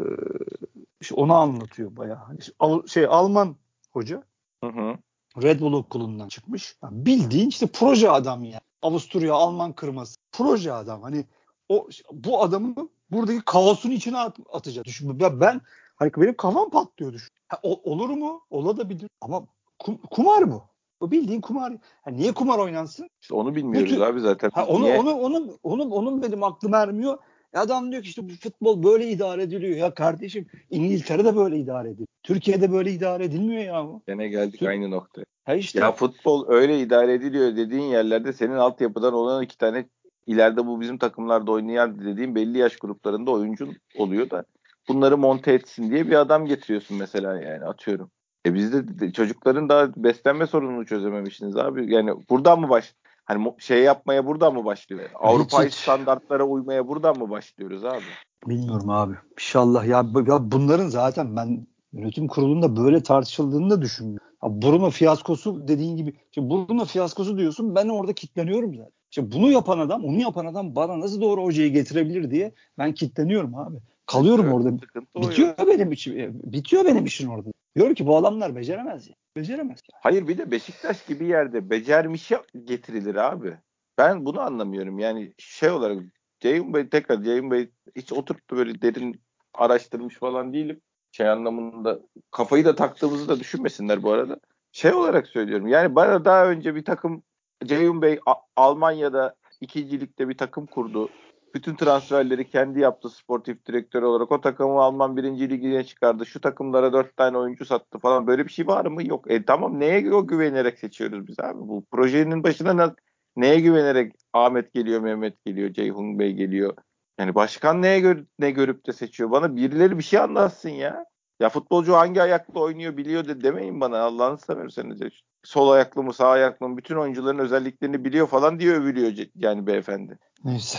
[1.00, 2.18] işte onu anlatıyor bayağı.
[2.18, 3.56] Hani Al- şey Alman
[3.92, 4.22] hoca
[4.64, 4.96] Hı hı.
[5.42, 6.76] Red Bull okulundan çıkmış.
[6.82, 8.60] Yani bildiğin işte proje adam ya.
[8.88, 10.16] Avusturya Alman kırması.
[10.32, 11.02] Proje adam.
[11.02, 11.24] Hani
[11.68, 12.74] o bu adamı
[13.10, 14.84] buradaki kaosun içine at, atacak.
[14.84, 15.20] Düşün.
[15.20, 15.60] Ben, ben
[15.96, 17.30] hani benim kafam patlıyor düşün.
[17.48, 18.40] Ha, o- olur mu?
[18.50, 19.08] Olabilir.
[19.20, 19.46] Ama
[19.80, 20.62] kum- kumar bu.
[21.00, 21.72] Bu bildiğin kumar.
[22.02, 23.10] Ha, niye kumar oynansın?
[23.22, 24.50] İşte onu bilmiyoruz Bu tür- abi zaten.
[24.54, 24.98] Ha, onu, Niye?
[24.98, 27.18] onu, onun, onun, onun benim aklım ermiyor.
[27.54, 29.76] Adam diyor ki işte bu futbol böyle idare ediliyor.
[29.76, 32.08] Ya kardeşim İngiltere'de böyle idare ediliyor.
[32.22, 33.86] Türkiye'de böyle idare edilmiyor ya.
[34.06, 35.24] Gene geldik Tür- aynı noktaya.
[35.44, 35.80] Ha işte.
[35.80, 39.86] Ya futbol öyle idare ediliyor dediğin yerlerde senin altyapıdan olan iki tane
[40.26, 44.44] ileride bu bizim takımlarda oynayan dediğim belli yaş gruplarında oyuncun oluyor da
[44.88, 48.10] bunları monte etsin diye bir adam getiriyorsun mesela yani atıyorum.
[48.46, 51.92] E bizde de çocukların daha beslenme sorununu çözememişsiniz abi.
[51.94, 55.10] Yani buradan mı baş hani şey yapmaya buradan mı başlıyor?
[55.14, 55.74] Avrupa hiç.
[55.74, 58.02] standartlara uymaya buradan mı başlıyoruz abi?
[58.46, 59.14] Bilmiyorum abi.
[59.38, 64.26] İnşallah ya, ya bunların zaten ben yönetim kurulunda böyle tartışıldığını da düşünmüyorum.
[64.42, 66.14] Ya Bruno fiyaskosu dediğin gibi.
[66.30, 68.92] Şimdi Bruno fiyaskosu diyorsun ben orada kitleniyorum zaten.
[69.10, 73.54] İşte bunu yapan adam, onu yapan adam bana nasıl doğru hocayı getirebilir diye ben kitleniyorum
[73.54, 73.76] abi.
[74.06, 74.68] Kalıyorum Evet, orada.
[74.68, 75.28] Ya.
[75.28, 76.40] Bitiyor benim için.
[76.52, 77.48] Bitiyor benim işin orada.
[77.76, 79.10] Diyorum ki bu adamlar beceremez.
[79.36, 79.80] Beceremez.
[79.92, 79.98] ya.
[80.02, 83.56] Hayır bir de Beşiktaş gibi yerde becermişe getirilir abi.
[83.98, 84.98] Ben bunu anlamıyorum.
[84.98, 85.98] Yani şey olarak
[86.40, 89.20] Ceyhun Bey tekrar Ceyhun Bey hiç oturup da böyle derin
[89.54, 90.80] araştırmış falan değilim.
[91.12, 94.40] Şey anlamında kafayı da taktığımızı da düşünmesinler bu arada.
[94.72, 95.66] Şey olarak söylüyorum.
[95.66, 97.22] Yani bana daha önce bir takım
[97.64, 101.08] Ceyhun Bey A- Almanya'da ikincilikte bir takım kurdu.
[101.54, 104.32] Bütün transferleri kendi yaptı sportif direktör olarak.
[104.32, 106.26] O takımı Alman birinci ligine çıkardı.
[106.26, 108.26] Şu takımlara dört tane oyuncu sattı falan.
[108.26, 109.06] Böyle bir şey var mı?
[109.06, 109.30] Yok.
[109.30, 111.58] E tamam neye o güvenerek seçiyoruz biz abi?
[111.58, 112.94] Bu projenin başına ne-
[113.36, 116.76] neye güvenerek Ahmet geliyor, Mehmet geliyor, Ceyhun Bey geliyor.
[117.18, 119.30] Yani başkan neye gör ne görüp de seçiyor?
[119.30, 121.04] Bana birileri bir şey anlatsın ya.
[121.40, 125.00] Ya futbolcu hangi ayakla oynuyor biliyor de demeyin bana Allah'ını severseniz.
[125.44, 130.18] Sol ayaklı mı sağ ayaklı mı bütün oyuncuların özelliklerini biliyor falan diye övülüyor yani beyefendi.
[130.44, 130.78] Neyse.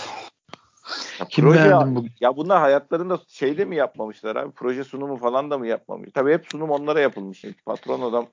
[1.20, 2.06] Ya Kim proje, beğendin bu?
[2.20, 4.52] Ya bunlar hayatlarında şeyde mi yapmamışlar abi?
[4.52, 6.10] Proje sunumu falan da mı yapmamış?
[6.14, 7.46] Tabii hep sunum onlara yapılmış.
[7.66, 8.28] Patron adam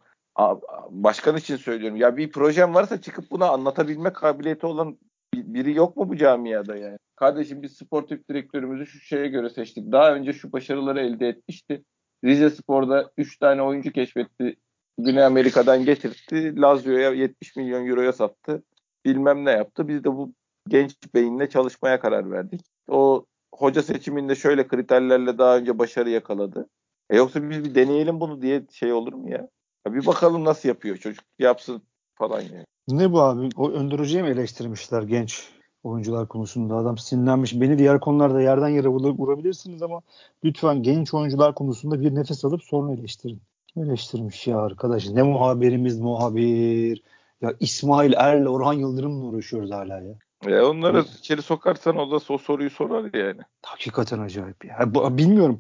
[0.91, 1.97] başkan için söylüyorum.
[1.97, 4.99] Ya bir projem varsa çıkıp buna anlatabilme kabiliyeti olan
[5.35, 6.99] biri yok mu bu camiada yani?
[7.17, 9.93] Kardeşim biz sportif direktörümüzü şu şeye göre seçtik.
[9.93, 11.85] Daha önce şu başarıları elde etmişti.
[12.25, 14.57] Rize Spor'da 3 tane oyuncu keşfetti.
[14.99, 16.61] Güney Amerika'dan getirtti.
[16.61, 18.63] Lazio'ya 70 milyon euroya sattı.
[19.05, 19.89] Bilmem ne yaptı.
[19.89, 20.33] Biz de bu
[20.69, 22.61] genç beyinle çalışmaya karar verdik.
[22.89, 26.69] O hoca seçiminde şöyle kriterlerle daha önce başarı yakaladı.
[27.11, 29.49] E yoksa biz bir deneyelim bunu diye şey olur mu ya?
[29.87, 31.83] ya bir bakalım nasıl yapıyor çocuk yapsın
[32.15, 32.65] falan yani.
[32.89, 33.49] Ne bu abi?
[33.57, 35.49] O Önder Hoca'yı mı eleştirmişler genç
[35.83, 36.77] oyuncular konusunda?
[36.77, 37.61] Adam sinirlenmiş.
[37.61, 40.03] Beni diğer konularda yerden yere vurabilirsiniz ama
[40.45, 43.43] lütfen genç oyuncular konusunda bir nefes alıp sonra eleştirin.
[43.77, 45.09] Eleştirmiş ya arkadaş.
[45.09, 47.03] Ne muhabirimiz muhabir.
[47.41, 50.15] Ya İsmail Er'le Orhan Yıldırım'la uğraşıyoruz hala ya.
[50.47, 51.19] E onları evet.
[51.19, 53.41] içeri sokarsan o da o soruyu sorar yani.
[53.63, 54.95] Hakikaten acayip ya.
[54.95, 55.59] Bilmiyorum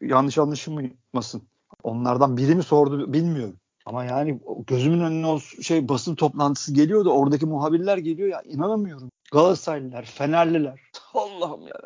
[0.00, 1.42] yanlış anlaşılmasın.
[1.82, 3.56] Onlardan biri mi sordu bilmiyorum.
[3.86, 9.10] Ama yani gözümün önüne o şey basın toplantısı geliyor da oradaki muhabirler geliyor ya inanamıyorum.
[9.32, 10.80] Galatasaraylılar, Fenerliler.
[11.14, 11.80] Allah'ım ya.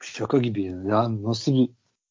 [0.00, 0.76] Şaka gibi ya.
[0.86, 1.70] Ya nasıl bir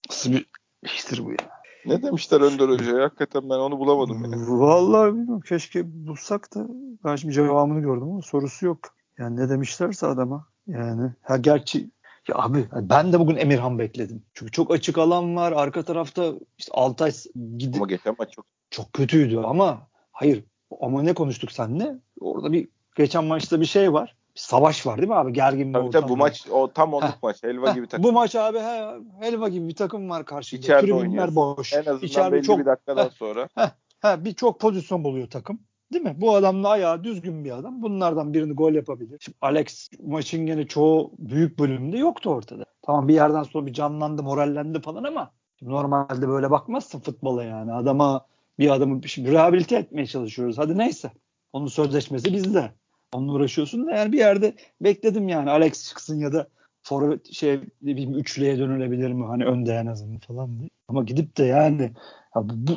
[0.10, 0.46] nasıl bir
[0.84, 1.38] iştir bu ya.
[1.86, 3.04] Ne demişler Önder Hoca'ya?
[3.04, 4.24] Hakikaten ben onu bulamadım.
[4.24, 4.36] Yani.
[4.48, 5.42] Vallahi bilmiyorum.
[5.42, 6.68] Keşke bulsak da
[7.06, 8.80] ben şimdi cevabını gördüm ama sorusu yok.
[9.22, 10.48] Yani ne demişlerse adama.
[10.68, 11.90] Yani ha gerçi
[12.28, 14.24] ya abi ben de bugün Emirhan bekledim.
[14.34, 15.52] Çünkü çok açık alan var.
[15.52, 17.12] Arka tarafta işte Altay
[17.58, 20.44] gidip ama geçen maç çok çok kötüydü ama hayır
[20.82, 21.96] ama ne konuştuk seninle?
[22.20, 24.16] Orada bir geçen maçta bir şey var.
[24.36, 25.34] Bir savaş var değil mi abi?
[25.34, 27.44] Gergin bir tabii, tabii bu maç o tam onluk maç.
[27.44, 28.04] Helva heh, gibi takım.
[28.04, 30.62] Bu maç abi he, helva gibi bir takım var karşında.
[30.62, 31.36] İçeride oynuyor.
[31.36, 31.74] boş.
[31.74, 33.50] En azından İçeride belli çok, bir dakikadan heh, sonra.
[33.56, 35.60] Heh, heh, bir çok pozisyon buluyor takım.
[35.94, 36.16] Değil mi?
[36.18, 37.82] Bu adam da ayağı düzgün bir adam.
[37.82, 39.18] Bunlardan birini gol yapabilir.
[39.22, 42.66] Şimdi Alex maçın gene çoğu büyük bölümünde yoktu ortada.
[42.82, 47.74] Tamam bir yerden sonra bir canlandı, morallendi falan ama normalde böyle bakmazsın futbola yani.
[47.74, 48.26] Adama
[48.60, 50.58] bir adamı şimdi rehabilite etmeye çalışıyoruz.
[50.58, 51.12] Hadi neyse.
[51.54, 52.72] Onun sözleşmesi bizde.
[53.14, 56.48] Onunla uğraşıyorsun da yani bir yerde bekledim yani Alex çıksın ya da
[56.84, 60.70] forvet şey ne bileyim üçlüye dönülebilir mi hani önde en azından falan diye.
[60.88, 61.82] Ama gidip de yani
[62.36, 62.72] ya bu,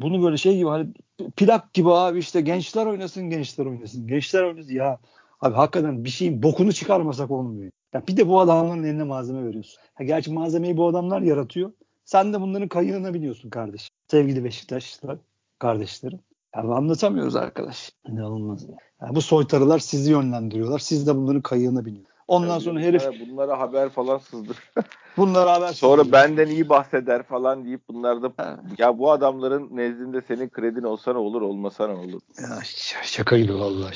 [0.00, 0.88] bunu böyle şey gibi hani
[1.36, 4.98] plak gibi abi işte gençler oynasın gençler oynasın gençler oynasın ya
[5.40, 7.72] abi hakikaten bir şeyin bokunu çıkarmasak olmuyor.
[7.92, 9.80] Ya bir de bu adamların eline malzeme veriyorsun.
[10.00, 11.72] Ya gerçi malzemeyi bu adamlar yaratıyor.
[12.04, 13.90] Sen de bunların kayığına biniyorsun kardeş.
[14.10, 15.18] Sevgili Beşiktaşlılar,
[15.58, 16.20] kardeşlerim.
[16.56, 17.92] Yani anlatamıyoruz arkadaş.
[18.08, 18.66] İnanılmaz.
[19.02, 20.78] Yani bu soytarılar sizi yönlendiriyorlar.
[20.78, 22.17] Siz de bunların kayığına biniyorsunuz.
[22.28, 23.02] Ondan yani sonra herif...
[23.30, 24.56] Bunlara haber falan sızdır.
[25.16, 26.12] bunlara haber Sonra sızdır.
[26.12, 28.32] benden iyi bahseder falan deyip bunlar da
[28.78, 32.20] ya bu adamların nezdinde senin kredin olsa ne olur olmasa ne olur.
[32.42, 32.58] Ya
[33.02, 33.94] şaka gibi vallahi.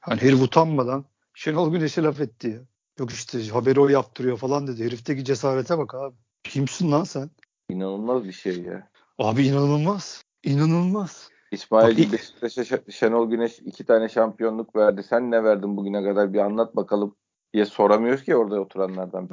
[0.00, 2.60] Hani herif utanmadan Şenol Güneş'e laf etti ya.
[2.98, 4.84] Yok işte haberi o yaptırıyor falan dedi.
[4.84, 6.14] Herifteki cesarete bak abi.
[6.44, 7.30] Kimsin lan sen?
[7.68, 8.88] İnanılmaz bir şey ya.
[9.18, 10.24] Abi inanılmaz.
[10.42, 11.28] İnanılmaz.
[11.52, 15.02] İsmail Beşiktaş'a Şenol Güneş iki tane şampiyonluk verdi.
[15.02, 17.16] Sen ne verdin bugüne kadar bir anlat bakalım
[17.54, 19.28] diye soramıyoruz ki orada oturanlardan.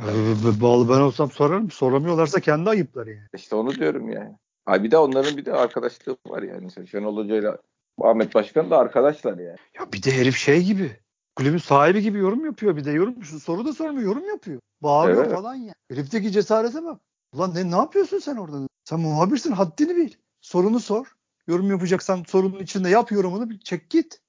[0.62, 1.72] Bağlı ben olsam sorarım.
[1.72, 3.28] Soramıyorlarsa kendi ayıpları yani.
[3.36, 4.36] İşte onu diyorum yani.
[4.66, 6.62] Ay bir de onların bir de arkadaşlığı var yani.
[6.62, 7.58] Mesela Şenol Hoca ile
[8.02, 9.58] Ahmet Başkan da arkadaşlar yani.
[9.80, 10.92] Ya bir de herif şey gibi.
[11.36, 14.60] Kulübün sahibi gibi yorum yapıyor bir de yorum soru da sormuyor yorum yapıyor.
[14.82, 15.36] Bağırıyor evet.
[15.36, 15.74] falan ya.
[15.92, 17.02] Herifteki cesarete bak.
[17.34, 18.68] Ulan ne, ne yapıyorsun sen orada?
[18.84, 20.14] Sen muhabirsin haddini bil.
[20.42, 21.16] Sorunu sor.
[21.48, 23.60] Yorum yapacaksan sorunun içinde yap yorumunu.
[23.60, 24.22] Çek git.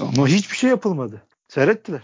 [0.00, 1.22] Ama hiçbir şey yapılmadı.
[1.48, 2.02] Seyrettiler.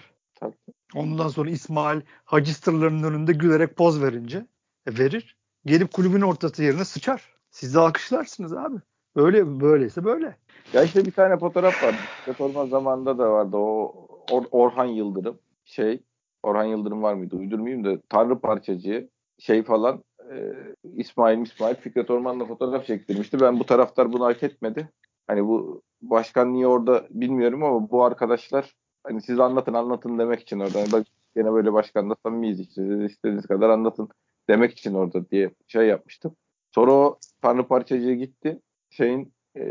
[0.94, 4.46] Ondan sonra İsmail Hacistırların önünde gülerek poz verince
[4.87, 5.37] e, verir.
[5.66, 7.35] Gelip kulübün ortası yerine sıçar.
[7.51, 8.77] Siz de alkışlarsınız abi.
[9.16, 10.37] Böyle böyleyse böyle.
[10.72, 11.94] Ya işte bir tane fotoğraf var.
[12.29, 13.57] Reforma zamanında da vardı.
[13.57, 16.03] O Or Orhan Yıldırım şey
[16.42, 17.37] Orhan Yıldırım var mıydı?
[17.37, 20.55] Uydurmayayım da Tanrı parçacığı şey falan e,
[20.94, 23.40] İsmail İsmail Fikret Orman'la fotoğraf çektirmişti.
[23.40, 24.88] Ben bu taraftar bunu hak etmedi.
[25.27, 28.74] Hani bu başkan niye orada bilmiyorum ama bu arkadaşlar
[29.09, 30.92] hani siz anlatın anlatın demek için orada.
[30.92, 34.09] Bak gene böyle başkanla samimiyiz işte siz istediğiniz kadar anlatın
[34.49, 36.37] demek için orada diye şey yapmıştım.
[36.75, 38.61] Sonra o Tanrı parçacığı gitti.
[38.90, 39.64] Şeyin e,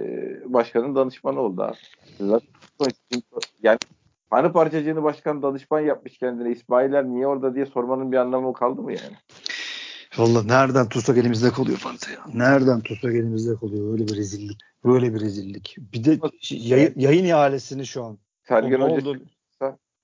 [0.46, 2.42] başkanın danışmanı oldu abi.
[3.64, 3.78] Yani
[4.30, 8.92] Tanrı parçacığını başkan danışman yapmış kendine İsmail'ler niye orada diye sormanın bir anlamı kaldı mı
[8.92, 9.16] yani?
[10.18, 12.20] Valla nereden tutsak elimizde kalıyor Fanta ya.
[12.34, 13.92] Nereden tutsak elimizde kalıyor.
[13.92, 14.58] Öyle bir rezillik.
[14.86, 15.76] Böyle bir rezillik.
[15.94, 16.20] Bir de
[16.52, 18.18] yayın, yayın ihalesini şu an
[18.48, 19.22] Sergen Hoca oldu?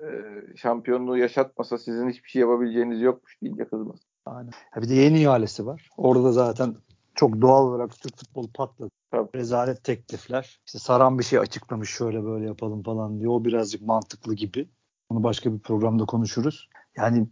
[0.02, 0.08] e,
[0.56, 4.00] şampiyonluğu yaşatmasa sizin hiçbir şey yapabileceğiniz yokmuş deyince kızmaz.
[4.26, 4.52] Aynen.
[4.72, 5.90] Ha bir de yeni ihalesi var.
[5.98, 6.76] Orada zaten
[7.16, 8.90] çok doğal olarak Türk futbolu patladı.
[9.12, 9.30] Tabii.
[9.36, 10.60] Rezalet teklifler.
[10.66, 13.30] İşte Saran bir şey açıklamış şöyle böyle yapalım falan diye.
[13.30, 14.70] O birazcık mantıklı gibi.
[15.10, 16.70] Onu başka bir programda konuşuruz.
[16.98, 17.28] Yani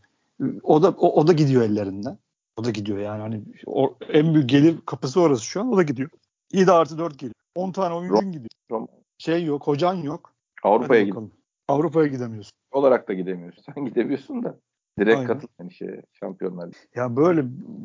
[0.64, 2.18] o da o, o da gidiyor ellerinden.
[2.58, 5.84] O da gidiyor yani hani o, en büyük gelir kapısı orası şu an o da
[5.84, 6.10] gidiyor.
[6.54, 7.36] 7 artı 4 geliyor.
[7.56, 8.88] 10 tane oyuncun gidiyor.
[9.18, 10.34] Şey yok, hocan yok.
[10.64, 11.32] Avrupa'ya bakalım.
[11.68, 12.52] Avrupa'ya gidemiyorsun.
[12.72, 13.64] olarak da gidemiyorsun.
[13.76, 14.60] Sen gidemiyorsun da.
[15.00, 15.28] Direkt Aynen.
[15.28, 17.44] katıl yani şeye, şampiyonlar Ligi Ya böyle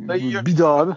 [0.09, 0.93] Dayı- bir de abi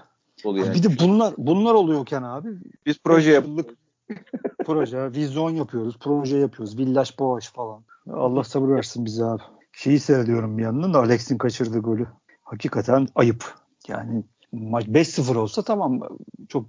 [0.46, 0.76] oluyor yani.
[0.76, 2.50] bir de bunlar bunlar oluyorken abi
[2.86, 3.46] Biz proje yap.
[3.46, 3.70] yıllık
[4.66, 6.78] proje, vizyon yapıyoruz, proje yapıyoruz.
[6.78, 7.84] Villaş Boğaç falan.
[8.12, 9.42] Allah sabır versin bize abi.
[9.72, 12.08] Şeyi seyrediyorum bir yandan da Alex'in kaçırdığı golü.
[12.44, 13.44] Hakikaten ayıp.
[13.88, 16.00] Yani maç 5-0 olsa tamam
[16.50, 16.66] çok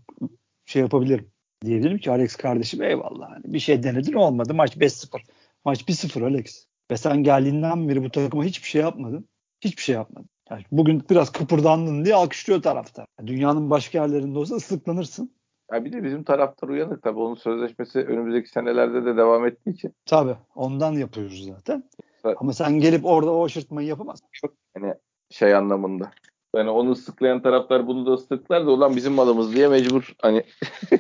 [0.65, 1.29] şey yapabilirim.
[1.65, 3.31] Diyebilirim ki Alex kardeşim eyvallah.
[3.31, 4.55] Hani bir şey denedin olmadı.
[4.55, 5.21] Maç 5-0.
[5.65, 6.67] Maç 1-0 Alex.
[6.91, 9.29] Ve sen geldiğinden beri bu takıma hiçbir şey yapmadın.
[9.61, 10.29] Hiçbir şey yapmadın.
[10.51, 13.07] Yani bugün biraz kıpırdandın diye alkışlıyor taraftar.
[13.27, 15.35] Dünyanın başka yerlerinde olsa ıslıklanırsın.
[15.73, 17.19] Ya bir de bizim taraftar uyanık tabii.
[17.19, 19.95] Onun sözleşmesi önümüzdeki senelerde de devam ettiği için.
[20.07, 21.85] Tabii ondan yapıyoruz zaten.
[22.25, 22.37] Evet.
[22.41, 24.29] Ama sen gelip orada o aşırtmayı yapamazsın.
[24.33, 24.95] Çok hani
[25.31, 26.11] şey anlamında.
[26.57, 30.45] Yani onu ıslıklayan taraftar bunu da ıslıklar da ulan bizim malımız diye mecbur hani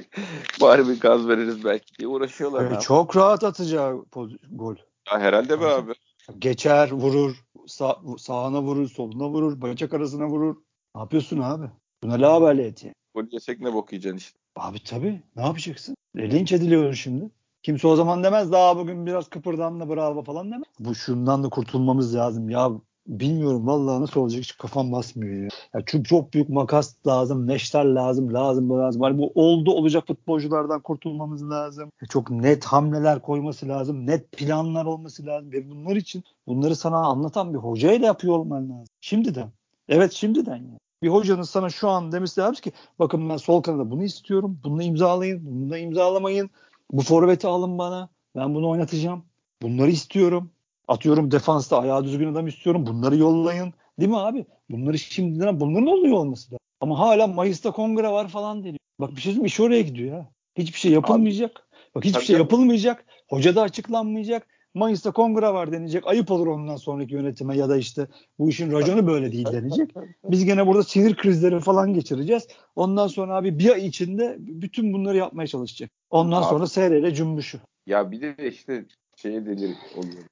[0.60, 2.72] bari bir gaz veririz belki diye uğraşıyorlar.
[2.72, 4.04] Ne çok rahat atacağı
[4.50, 4.76] gol.
[5.12, 5.92] Ya herhalde be abi.
[6.38, 10.56] Geçer, vurur, sağ, sağına vurur, soluna vurur, bacak arasına vurur.
[10.94, 11.66] Ne yapıyorsun abi?
[12.02, 12.94] Buna la haberliyet yani.
[13.14, 14.38] Gol yesek ne bok yiyeceksin işte.
[14.56, 15.22] Abi tabii.
[15.36, 15.96] Ne yapacaksın?
[16.16, 17.30] E, linç ediliyorsun şimdi.
[17.62, 20.64] Kimse o zaman demez daha bugün biraz kıpırdanla bravo falan demez.
[20.78, 22.50] Bu şundan da kurtulmamız lazım.
[22.50, 22.70] Ya
[23.10, 25.48] bilmiyorum vallahi nasıl olacak hiç kafam basmıyor ya.
[25.74, 29.02] ya çünkü çok büyük makas lazım, neşter lazım, lazım lazım.
[29.02, 31.90] Hani bu oldu olacak futbolculardan kurtulmamız lazım.
[32.08, 35.52] Çok net hamleler koyması lazım, net planlar olması lazım.
[35.52, 38.94] Ve bunlar için bunları sana anlatan bir hocayla yapıyor olman lazım.
[39.00, 39.50] Şimdiden.
[39.88, 40.78] Evet şimdiden yani.
[41.02, 44.60] Bir hocanın sana şu an demesi lazım ki bakın ben sol kanada bunu istiyorum.
[44.64, 46.50] Bunu imzalayın, bunu da imzalamayın.
[46.92, 48.08] Bu forveti alın bana.
[48.36, 49.24] Ben bunu oynatacağım.
[49.62, 50.50] Bunları istiyorum.
[50.90, 52.86] Atıyorum defansta ayağı düzgün adam istiyorum.
[52.86, 53.74] Bunları yollayın.
[54.00, 54.46] Değil mi abi?
[54.70, 56.58] Bunları şimdiden bunların oluyor olması lazım.
[56.80, 58.78] Ama hala Mayıs'ta kongre var falan deniyor.
[59.00, 59.46] Bak bir şey mi?
[59.46, 60.30] iş oraya gidiyor ya.
[60.58, 61.68] Hiçbir şey yapılmayacak.
[61.94, 63.04] Bak hiçbir Tabii şey yapılmayacak.
[63.28, 64.46] Hoca da açıklanmayacak.
[64.74, 66.06] Mayıs'ta kongre var denecek.
[66.06, 68.06] Ayıp olur ondan sonraki yönetime ya da işte
[68.38, 69.90] bu işin raconu böyle değil denecek.
[70.24, 72.48] Biz gene burada sinir krizleri falan geçireceğiz.
[72.76, 75.90] Ondan sonra abi bir ay içinde bütün bunları yapmaya çalışacak.
[76.10, 76.48] Ondan Abi.
[76.48, 77.60] sonra seyreyle cümbüşü.
[77.86, 78.84] Ya bir de işte
[79.16, 80.24] şeye delir oluyor.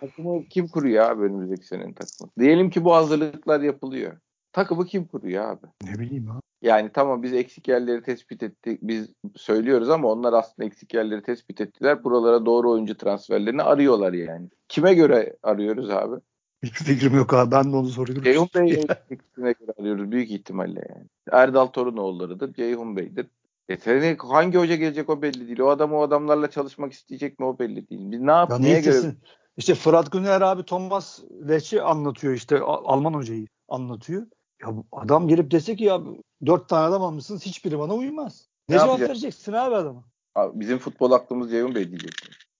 [0.00, 2.30] Takımı kim kuruyor abi önümüzdeki senenin takımı?
[2.38, 4.18] Diyelim ki bu hazırlıklar yapılıyor.
[4.52, 5.66] Takımı kim kuruyor abi?
[5.84, 6.40] Ne bileyim abi.
[6.62, 8.78] Yani tamam biz eksik yerleri tespit ettik.
[8.82, 12.04] Biz söylüyoruz ama onlar aslında eksik yerleri tespit ettiler.
[12.04, 14.48] Buralara doğru oyuncu transferlerini arıyorlar yani.
[14.68, 16.20] Kime göre arıyoruz abi?
[16.62, 17.50] Hiçbir fikrim yok abi.
[17.50, 18.24] Ben de onu soruyorum.
[18.24, 18.72] Ceyhun Bey
[19.10, 21.06] eksikliğine göre arıyoruz büyük ihtimalle yani.
[21.30, 23.26] Erdal Torunoğulları'dır, Ceyhun Bey'dir.
[23.68, 25.60] E seni hangi hoca gelecek o belli değil.
[25.60, 28.10] O adam o adamlarla çalışmak isteyecek mi o belli değil.
[28.10, 29.14] Biz ne yap Ya neye göre?
[29.58, 34.26] İşte Fırat Güner abi Thomas Leç'i anlatıyor işte Alman hocayı anlatıyor.
[34.62, 36.00] Ya adam gelip dese ki ya
[36.46, 38.48] dört tane adam almışsınız hiçbiri bana uymaz.
[38.68, 39.08] Ne, Ne cevap yapacak?
[39.10, 40.04] vereceksin abi adama?
[40.34, 42.10] Abi bizim futbol aklımız Ceyhun Bey diyecek.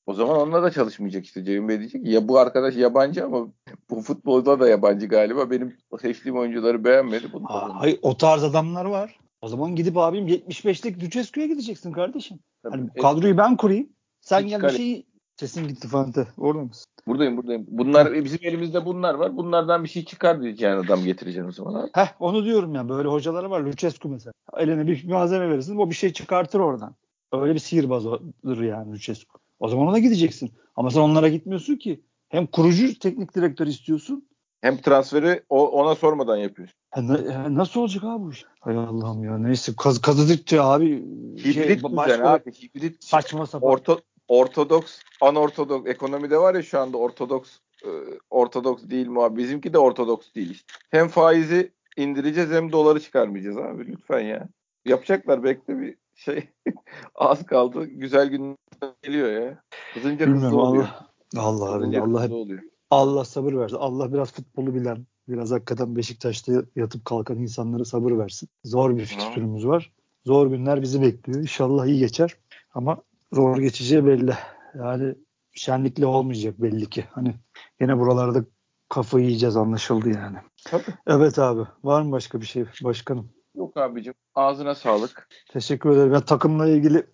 [0.07, 1.45] O zaman onunla da çalışmayacak işte.
[1.45, 3.47] Ceyhun Bey diyecek ki, ya bu arkadaş yabancı ama
[3.91, 5.51] bu futbolda da yabancı galiba.
[5.51, 7.33] Benim seçtiğim oyuncuları beğenmedi.
[7.33, 9.19] Bunu Ha, da- hayır o tarz adamlar var.
[9.43, 12.39] O zaman gidip abim 75'lik Lucescu'ya gideceksin kardeşim.
[12.63, 12.77] Tabii.
[12.77, 13.89] Hani kadroyu ben kurayım.
[14.21, 15.07] Sen gel bir şeyi
[15.41, 16.27] sesin gitti Fante.
[16.39, 16.85] Orada mısın?
[17.09, 17.67] buradayım buradayım.
[17.69, 19.37] Bunlar e, bizim elimizde bunlar var.
[19.37, 21.75] Bunlardan bir şey çıkar diyeceğin adam getireceksin o zaman.
[21.75, 21.91] Abi.
[21.93, 23.61] Heh onu diyorum ya böyle hocaları var.
[23.61, 24.33] Lucescu mesela.
[24.57, 26.95] Eline bir malzeme verirsin o bir şey çıkartır oradan.
[27.33, 29.39] Öyle bir sihirbazdır yani Lucescu.
[29.61, 30.51] O zaman ona gideceksin.
[30.77, 32.01] Ama sen onlara gitmiyorsun ki.
[32.29, 34.29] Hem kurucu teknik direktör istiyorsun.
[34.61, 36.75] Hem transferi ona sormadan yapıyorsun.
[36.91, 37.03] Ha,
[37.51, 38.45] nasıl olacak abi bu iş?
[38.61, 41.05] Hay Allah'ım ya neyse kaz, kazıdıkça abi
[41.39, 42.53] Hibrit şey, başka abi.
[42.53, 43.71] Hibrit saçma sapan.
[43.71, 47.91] orto, ortodoks, anortodoks ekonomide var ya şu anda ortodoks e,
[48.31, 49.37] ortodoks değil mi abi?
[49.37, 50.73] Bizimki de ortodoks değil işte.
[50.91, 54.49] Hem faizi indireceğiz hem doları çıkarmayacağız abi lütfen ya.
[54.85, 56.49] Yapacaklar bekle bir şey.
[57.15, 57.85] Az kaldı.
[57.85, 58.57] Güzel günler
[59.03, 59.63] geliyor ya.
[59.95, 60.85] Kızınca hızlı oluyor.
[60.85, 61.09] Allah.
[61.37, 62.63] Allah abi Allah oluyor.
[62.91, 63.77] Allah sabır versin.
[63.77, 68.49] Allah biraz futbolu bilen, biraz hakikaten Beşiktaş'ta yatıp kalkan insanlara sabır versin.
[68.65, 69.93] Zor bir fikstürümüz var.
[70.27, 71.41] Zor günler bizi bekliyor.
[71.41, 72.37] İnşallah iyi geçer.
[72.75, 73.03] Ama
[73.33, 74.35] zor geçeceği belli.
[74.75, 75.15] Yani
[75.53, 77.05] şenlikle olmayacak belli ki.
[77.13, 77.35] Hani
[77.81, 78.45] yine buralarda
[78.89, 80.37] kafayı yiyeceğiz anlaşıldı yani.
[80.65, 80.95] Tabii.
[81.07, 81.63] Evet abi.
[81.85, 83.31] Var mı başka bir şey başkanım?
[83.55, 84.15] Yok abicim.
[84.35, 85.29] Ağzına sağlık.
[85.51, 86.13] Teşekkür ederim.
[86.13, 87.07] Ya takımla ilgili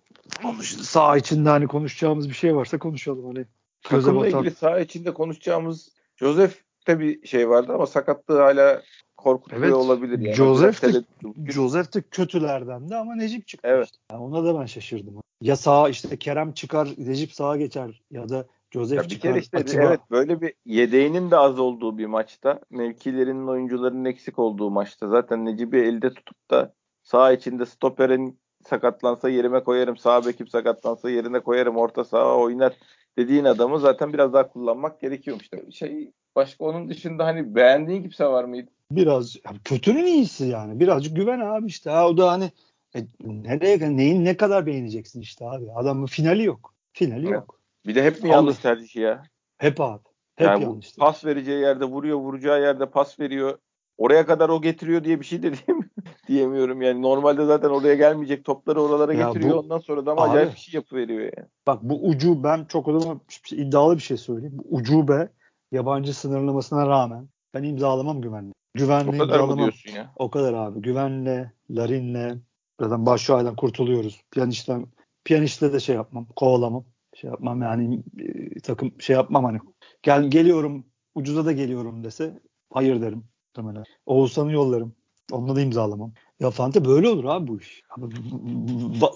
[0.59, 3.45] dışında sağ içinde hani konuşacağımız bir şey varsa konuşalım hani.
[3.81, 6.53] Takımla ilgili saha içinde konuşacağımız Joseph
[6.87, 8.81] de bir şey vardı ama sakatlığı hala
[9.25, 10.19] korkutuyor evet, olabilir.
[10.19, 10.35] Yani.
[10.35, 11.03] Joseph de,
[11.51, 13.67] Joseph de kötülerden de ama Necip çıktı.
[13.71, 13.85] Evet.
[13.85, 13.97] Işte.
[14.11, 15.21] Yani ona da ben şaşırdım.
[15.41, 19.35] Ya sağ işte Kerem çıkar, Necip sağa geçer ya da Joseph ya çıkar.
[19.35, 19.83] Işte, Atiba.
[19.83, 25.45] Evet böyle bir yedeğinin de az olduğu bir maçta, mevkilerinin oyuncularının eksik olduğu maçta zaten
[25.45, 26.73] Necip'i elde tutup da
[27.03, 32.73] sağ içinde stoperin sakatlansa yerime koyarım, sağ bekim sakatlansa yerine koyarım, orta sağa oynar
[33.17, 35.71] dediğin adamı zaten biraz daha kullanmak gerekiyor işte.
[35.71, 38.71] Şey başka onun dışında hani beğendiğin kimse var mıydı?
[38.91, 40.79] Biraz kötünün iyisi yani.
[40.79, 41.89] Birazcık güven abi işte.
[41.89, 42.51] Ha, o da hani
[42.95, 45.71] e, nereye neyin ne kadar beğeneceksin işte abi.
[45.75, 46.73] Adamın finali yok.
[46.93, 47.59] Finali yok.
[47.85, 49.23] Bir de hep mi yanlış tercih ya?
[49.57, 50.03] Hep abi.
[50.35, 50.95] Hep yani yanlış.
[50.95, 53.57] Pas vereceği yerde vuruyor, vuracağı yerde pas veriyor.
[53.97, 55.84] Oraya kadar o getiriyor diye bir şey de diyeyim,
[56.27, 57.01] diyemiyorum yani.
[57.01, 59.55] Normalde zaten oraya gelmeyecek topları oralara ya getiriyor.
[59.55, 61.47] Bu, ondan sonra da ama abi, acayip bir şey yapıveriyor yani.
[61.67, 63.21] Bak bu ucu ben çok o zaman
[63.51, 64.57] iddialı bir şey söyleyeyim.
[64.57, 65.29] Bu ucube
[65.71, 68.53] yabancı sınırlamasına rağmen ben imzalamam güvenli.
[68.73, 69.57] Güvenli o kadar imzalamam.
[69.57, 70.11] diyorsun ya?
[70.15, 70.81] O kadar abi.
[70.81, 72.41] Güvenle, Larin'le
[72.79, 74.21] zaten Başşuay'dan kurtuluyoruz.
[74.31, 74.85] Piyanişten
[75.23, 76.85] piyanistle de şey yapmam, kovalamam.
[77.15, 79.59] Şey yapmam yani e, takım şey yapmam hani.
[80.03, 82.39] Gel geliyorum ucuza da geliyorum dese
[82.73, 83.83] hayır derim muhtemelen.
[84.05, 84.95] Oğuzhan'ı yollarım.
[85.31, 86.11] Onunla da imzalamam.
[86.39, 87.83] Ya Fante böyle olur abi bu iş.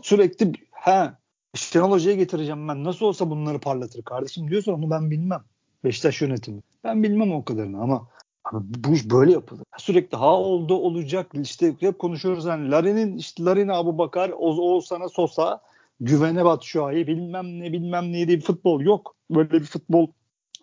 [0.04, 1.12] Sürekli he
[1.56, 2.84] Şenol Hoca'ya getireceğim ben.
[2.84, 5.44] Nasıl olsa bunları parlatır kardeşim diyorsa onu ben bilmem.
[5.84, 6.62] Beşiktaş yönetimi.
[6.84, 8.08] Ben bilmem o kadarını ama
[8.54, 9.64] Abi bu iş böyle yapılır.
[9.78, 15.62] Sürekli ha oldu olacak işte hep konuşuyoruz hani Larin'in işte Larin Abu Bakar Oğuzhan'a Sosa
[16.00, 19.16] güvene Batu Şua'yı bilmem ne bilmem ne diye bir futbol yok.
[19.32, 20.08] Böyle bir futbol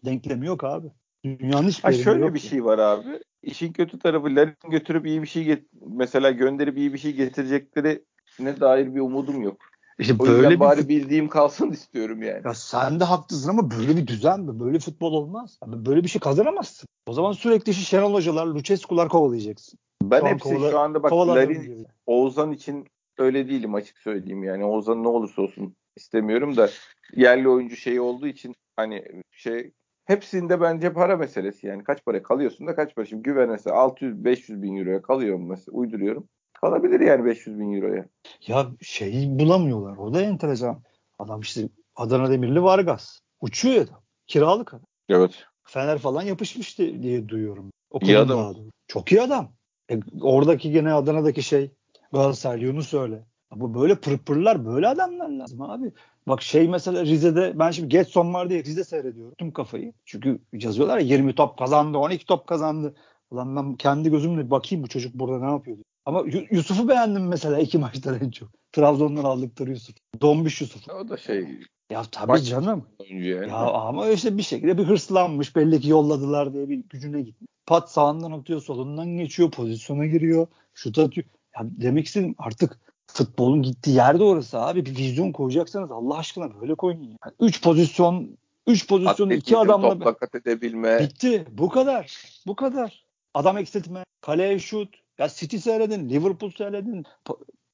[0.05, 0.87] denklemi yok abi.
[1.25, 3.21] Dünyanın hiçbir ha, şöyle bir şey var abi.
[3.47, 8.05] İşin kötü tarafı Larin götürüp iyi bir şey get mesela gönderip iyi bir şey getirecekleri
[8.39, 9.57] ne dair bir umudum yok.
[9.99, 12.43] İşte o böyle bir bari bildiğim kalsın istiyorum yani.
[12.45, 15.59] Ya sen de haklısın ama böyle bir düzen böyle futbol olmaz.
[15.63, 16.89] Abi böyle bir şey kazanamazsın.
[17.07, 19.79] O zaman sürekli şu Şenol Hocalar, Lucescu'lar kovalayacaksın.
[20.03, 22.87] Ben şu hepsi kovala, şu anda bak Larin, Oğuzhan için
[23.19, 24.65] öyle değilim açık söyleyeyim yani.
[24.65, 26.71] Oğuzhan ne olursa olsun istemiyorum da
[27.17, 29.73] yerli oyuncu şeyi olduğu için hani şey
[30.07, 31.85] hepsinde bence para meselesi yani.
[31.85, 33.07] Kaç para kalıyorsun da kaç para.
[33.07, 36.29] Şimdi güven mesela 600-500 bin euroya kalıyor mesela uyduruyorum.
[36.53, 38.07] Kalabilir yani 500 bin euroya.
[38.47, 39.97] Ya şeyi bulamıyorlar.
[39.97, 40.83] O da enteresan.
[41.19, 43.21] Adam işte Adana Demirli Vargas.
[43.41, 44.01] Uçuyor ya da.
[44.27, 44.87] Kiralık adam.
[45.09, 45.45] Evet.
[45.63, 47.71] Fener falan yapışmıştı diye duyuyorum.
[47.91, 48.55] Okudum iyi adam.
[48.89, 49.53] Çok iyi adam.
[49.91, 51.71] E, oradaki gene Adana'daki şey
[52.13, 53.25] Galatasaray Yunus öyle.
[53.55, 55.93] Bu böyle pırpırlar böyle adamlar lazım abi.
[56.29, 59.93] Bak şey mesela Rize'de ben şimdi Getson var diye Rize seyrediyorum tüm kafayı.
[60.05, 62.95] Çünkü yazıyorlar ya 20 top kazandı 12 top kazandı.
[63.31, 67.79] Ulan ben kendi gözümle bakayım bu çocuk burada ne yapıyor Ama Yusuf'u beğendim mesela iki
[67.87, 68.49] maçta en çok.
[68.73, 69.97] Trabzon'dan aldıkları Yusuf.
[70.21, 70.89] Donmuş Yusuf.
[70.89, 71.47] O da şey
[71.91, 72.85] ya tabii Baş canım.
[73.09, 73.49] Yani.
[73.49, 75.57] Ya ama işte bir şekilde bir hırslanmış.
[75.57, 77.51] Belli ki yolladılar diye bir gücüne gitmiş.
[77.67, 81.27] Pat sağından atıyor, solundan geçiyor, pozisyona giriyor, şut atıyor.
[81.57, 82.81] Ya demek istedim artık
[83.17, 84.87] futbolun gittiği yerde orası abi.
[84.87, 87.03] Bir vizyon koyacaksanız Allah aşkına böyle koyun.
[87.03, 91.01] Yani üç pozisyon, üç pozisyonu iki adamla topla kat edebilme.
[91.01, 91.47] Bitti.
[91.51, 92.17] Bu kadar.
[92.47, 93.05] Bu kadar.
[93.35, 94.95] Adam eksiltme, kaleye şut.
[95.19, 97.05] Ya City seyredin, Liverpool seyredin.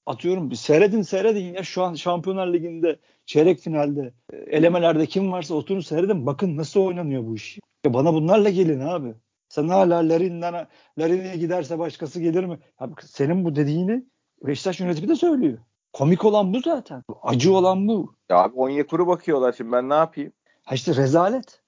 [0.06, 5.54] Atıyorum bir seyredin seyredin ya şu an Şampiyonlar Ligi'nde çeyrek finalde e, elemelerde kim varsa
[5.54, 7.58] oturun seyredin bakın nasıl oynanıyor bu iş.
[7.84, 9.14] Ya bana bunlarla gelin abi.
[9.48, 10.66] Sen hala Larin'den
[10.98, 12.58] Larin'e giderse başkası gelir mi?
[12.78, 14.04] Abi senin bu dediğini
[14.46, 15.58] Beşiktaş yönetimi de söylüyor.
[15.92, 17.02] Komik olan bu zaten.
[17.22, 18.14] Acı olan bu.
[18.30, 20.32] Ya abi Onyekuru bakıyorlar şimdi ben ne yapayım?
[20.64, 21.62] Ha işte rezalet.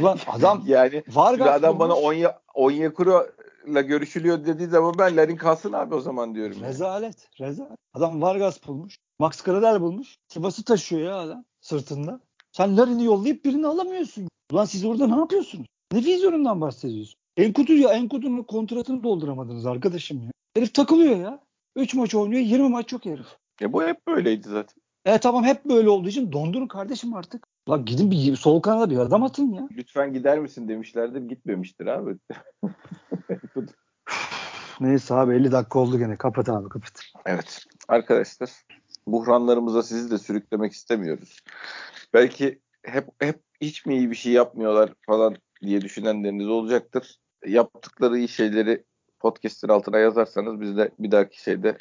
[0.00, 5.94] Ulan adam yani Vargas adam bana Onye Onyekuru'la görüşülüyor dediği zaman ben Larin kalsın abi
[5.94, 6.56] o zaman diyorum.
[6.62, 7.28] Rezalet.
[7.38, 7.50] Yani.
[7.50, 7.78] Rezalet.
[7.94, 8.96] Adam Vargas bulmuş.
[9.18, 10.16] Max Gradel bulmuş.
[10.28, 12.20] Sivas'ı taşıyor ya adam sırtında.
[12.52, 14.28] Sen Larin'i yollayıp birini alamıyorsun.
[14.52, 15.66] Ulan siz orada ne yapıyorsunuz?
[15.92, 17.14] Ne vizyonundan bahsediyorsun?
[17.36, 20.30] Enkudu ya Enkudu'nun kontratını dolduramadınız arkadaşım ya.
[20.56, 21.40] Herif takılıyor ya.
[21.76, 23.26] 3 maç oynuyor 20 maç yok herif.
[23.60, 24.82] Ya bu hep böyleydi zaten.
[25.04, 27.46] E tamam hep böyle olduğu için dondurun kardeşim artık.
[27.68, 29.68] Lan gidin bir sol kanada bir adam atın ya.
[29.76, 32.16] Lütfen gider misin demişlerdir gitmemiştir abi.
[34.80, 36.16] Neyse abi 50 dakika oldu gene.
[36.16, 37.00] Kapat abi kapat.
[37.26, 38.50] Evet arkadaşlar
[39.06, 41.40] buhranlarımıza sizi de sürüklemek istemiyoruz.
[42.14, 47.18] Belki hep hep hiç mi iyi bir şey yapmıyorlar falan diye düşünenleriniz olacaktır.
[47.46, 48.84] Yaptıkları iyi şeyleri
[49.20, 51.76] podcast'in altına yazarsanız biz de bir dahaki şeyde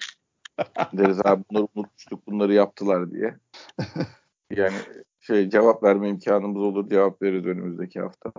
[0.94, 3.36] deriz abi bunları unutmuştuk bunları yaptılar diye.
[4.52, 4.76] Yani
[5.20, 8.32] şey cevap verme imkanımız olur cevap veririz önümüzdeki hafta.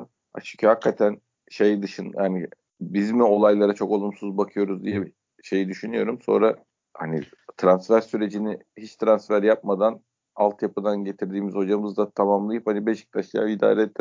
[0.43, 1.21] Çünkü hakikaten
[1.51, 2.49] şey dışın yani
[2.81, 6.19] biz mi olaylara çok olumsuz bakıyoruz diye bir şey düşünüyorum.
[6.23, 6.57] Sonra
[6.95, 7.23] hani
[7.57, 10.01] transfer sürecini hiç transfer yapmadan
[10.35, 13.97] altyapıdan getirdiğimiz hocamız da tamamlayıp hani Beşiktaş ya idare et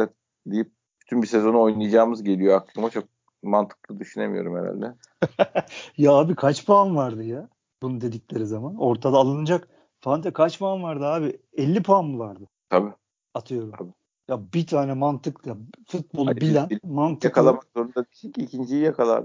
[0.45, 0.71] deyip
[1.01, 2.89] bütün bir sezonu oynayacağımız geliyor aklıma.
[2.89, 3.03] Çok
[3.43, 4.95] mantıklı düşünemiyorum herhalde.
[5.97, 7.49] ya abi kaç puan vardı ya?
[7.81, 8.75] Bunu dedikleri zaman.
[8.75, 9.67] Ortada alınacak
[10.01, 11.39] Fante kaç puan vardı abi?
[11.53, 12.47] 50 puan mı vardı?
[12.69, 12.91] Tabii.
[13.33, 13.71] Atıyorum.
[13.79, 13.91] Tabii.
[14.27, 17.27] Ya bir tane mantık ya futbolu Hayır, bilen bir- mantıklı.
[17.27, 19.23] Yakalamak zorunda değilsin ki ikinciyi yakalar.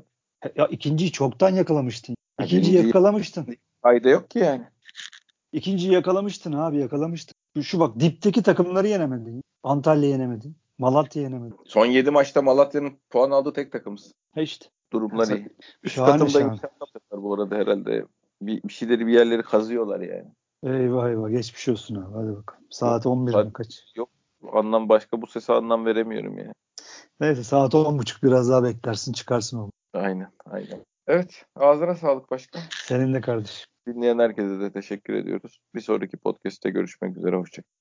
[0.56, 2.16] Ya ikinciyi çoktan yakalamıştın.
[2.42, 3.46] İkinciyi birinciyi- yakalamıştın.
[3.82, 4.62] Fayda yok ki yani.
[5.52, 7.34] İkinciyi yakalamıştın abi yakalamıştın.
[7.56, 9.42] Şu, şu bak dipteki takımları yenemedin.
[9.62, 10.56] Antalya yenemedin.
[10.78, 11.56] Malatya yenemedin.
[11.64, 14.12] Son 7 maçta Malatya'nın puan aldığı tek takımız.
[14.36, 14.66] İşte.
[14.92, 15.48] Durumlar iyi.
[15.82, 18.06] Üst katımda imkanlar bu arada herhalde.
[18.42, 20.28] Bir, bir şeyleri bir yerleri kazıyorlar yani.
[20.62, 22.64] Eyvah eyvah geçmiş olsun abi hadi bakalım.
[22.70, 23.84] Saat 11 Saat- mi kaç?
[24.52, 26.52] Anlam başka bu sese anlam veremiyorum yani.
[27.20, 29.72] Neyse saat 10.30 biraz daha beklersin çıkarsın oğlum.
[29.94, 30.84] Aynen aynen.
[31.06, 32.62] Evet ağzına sağlık başkan.
[32.70, 33.66] Senin de kardeşim.
[33.86, 35.58] Dinleyen herkese de teşekkür ediyoruz.
[35.74, 37.36] Bir sonraki podcast'te görüşmek üzere.
[37.36, 37.74] Hoşçakalın.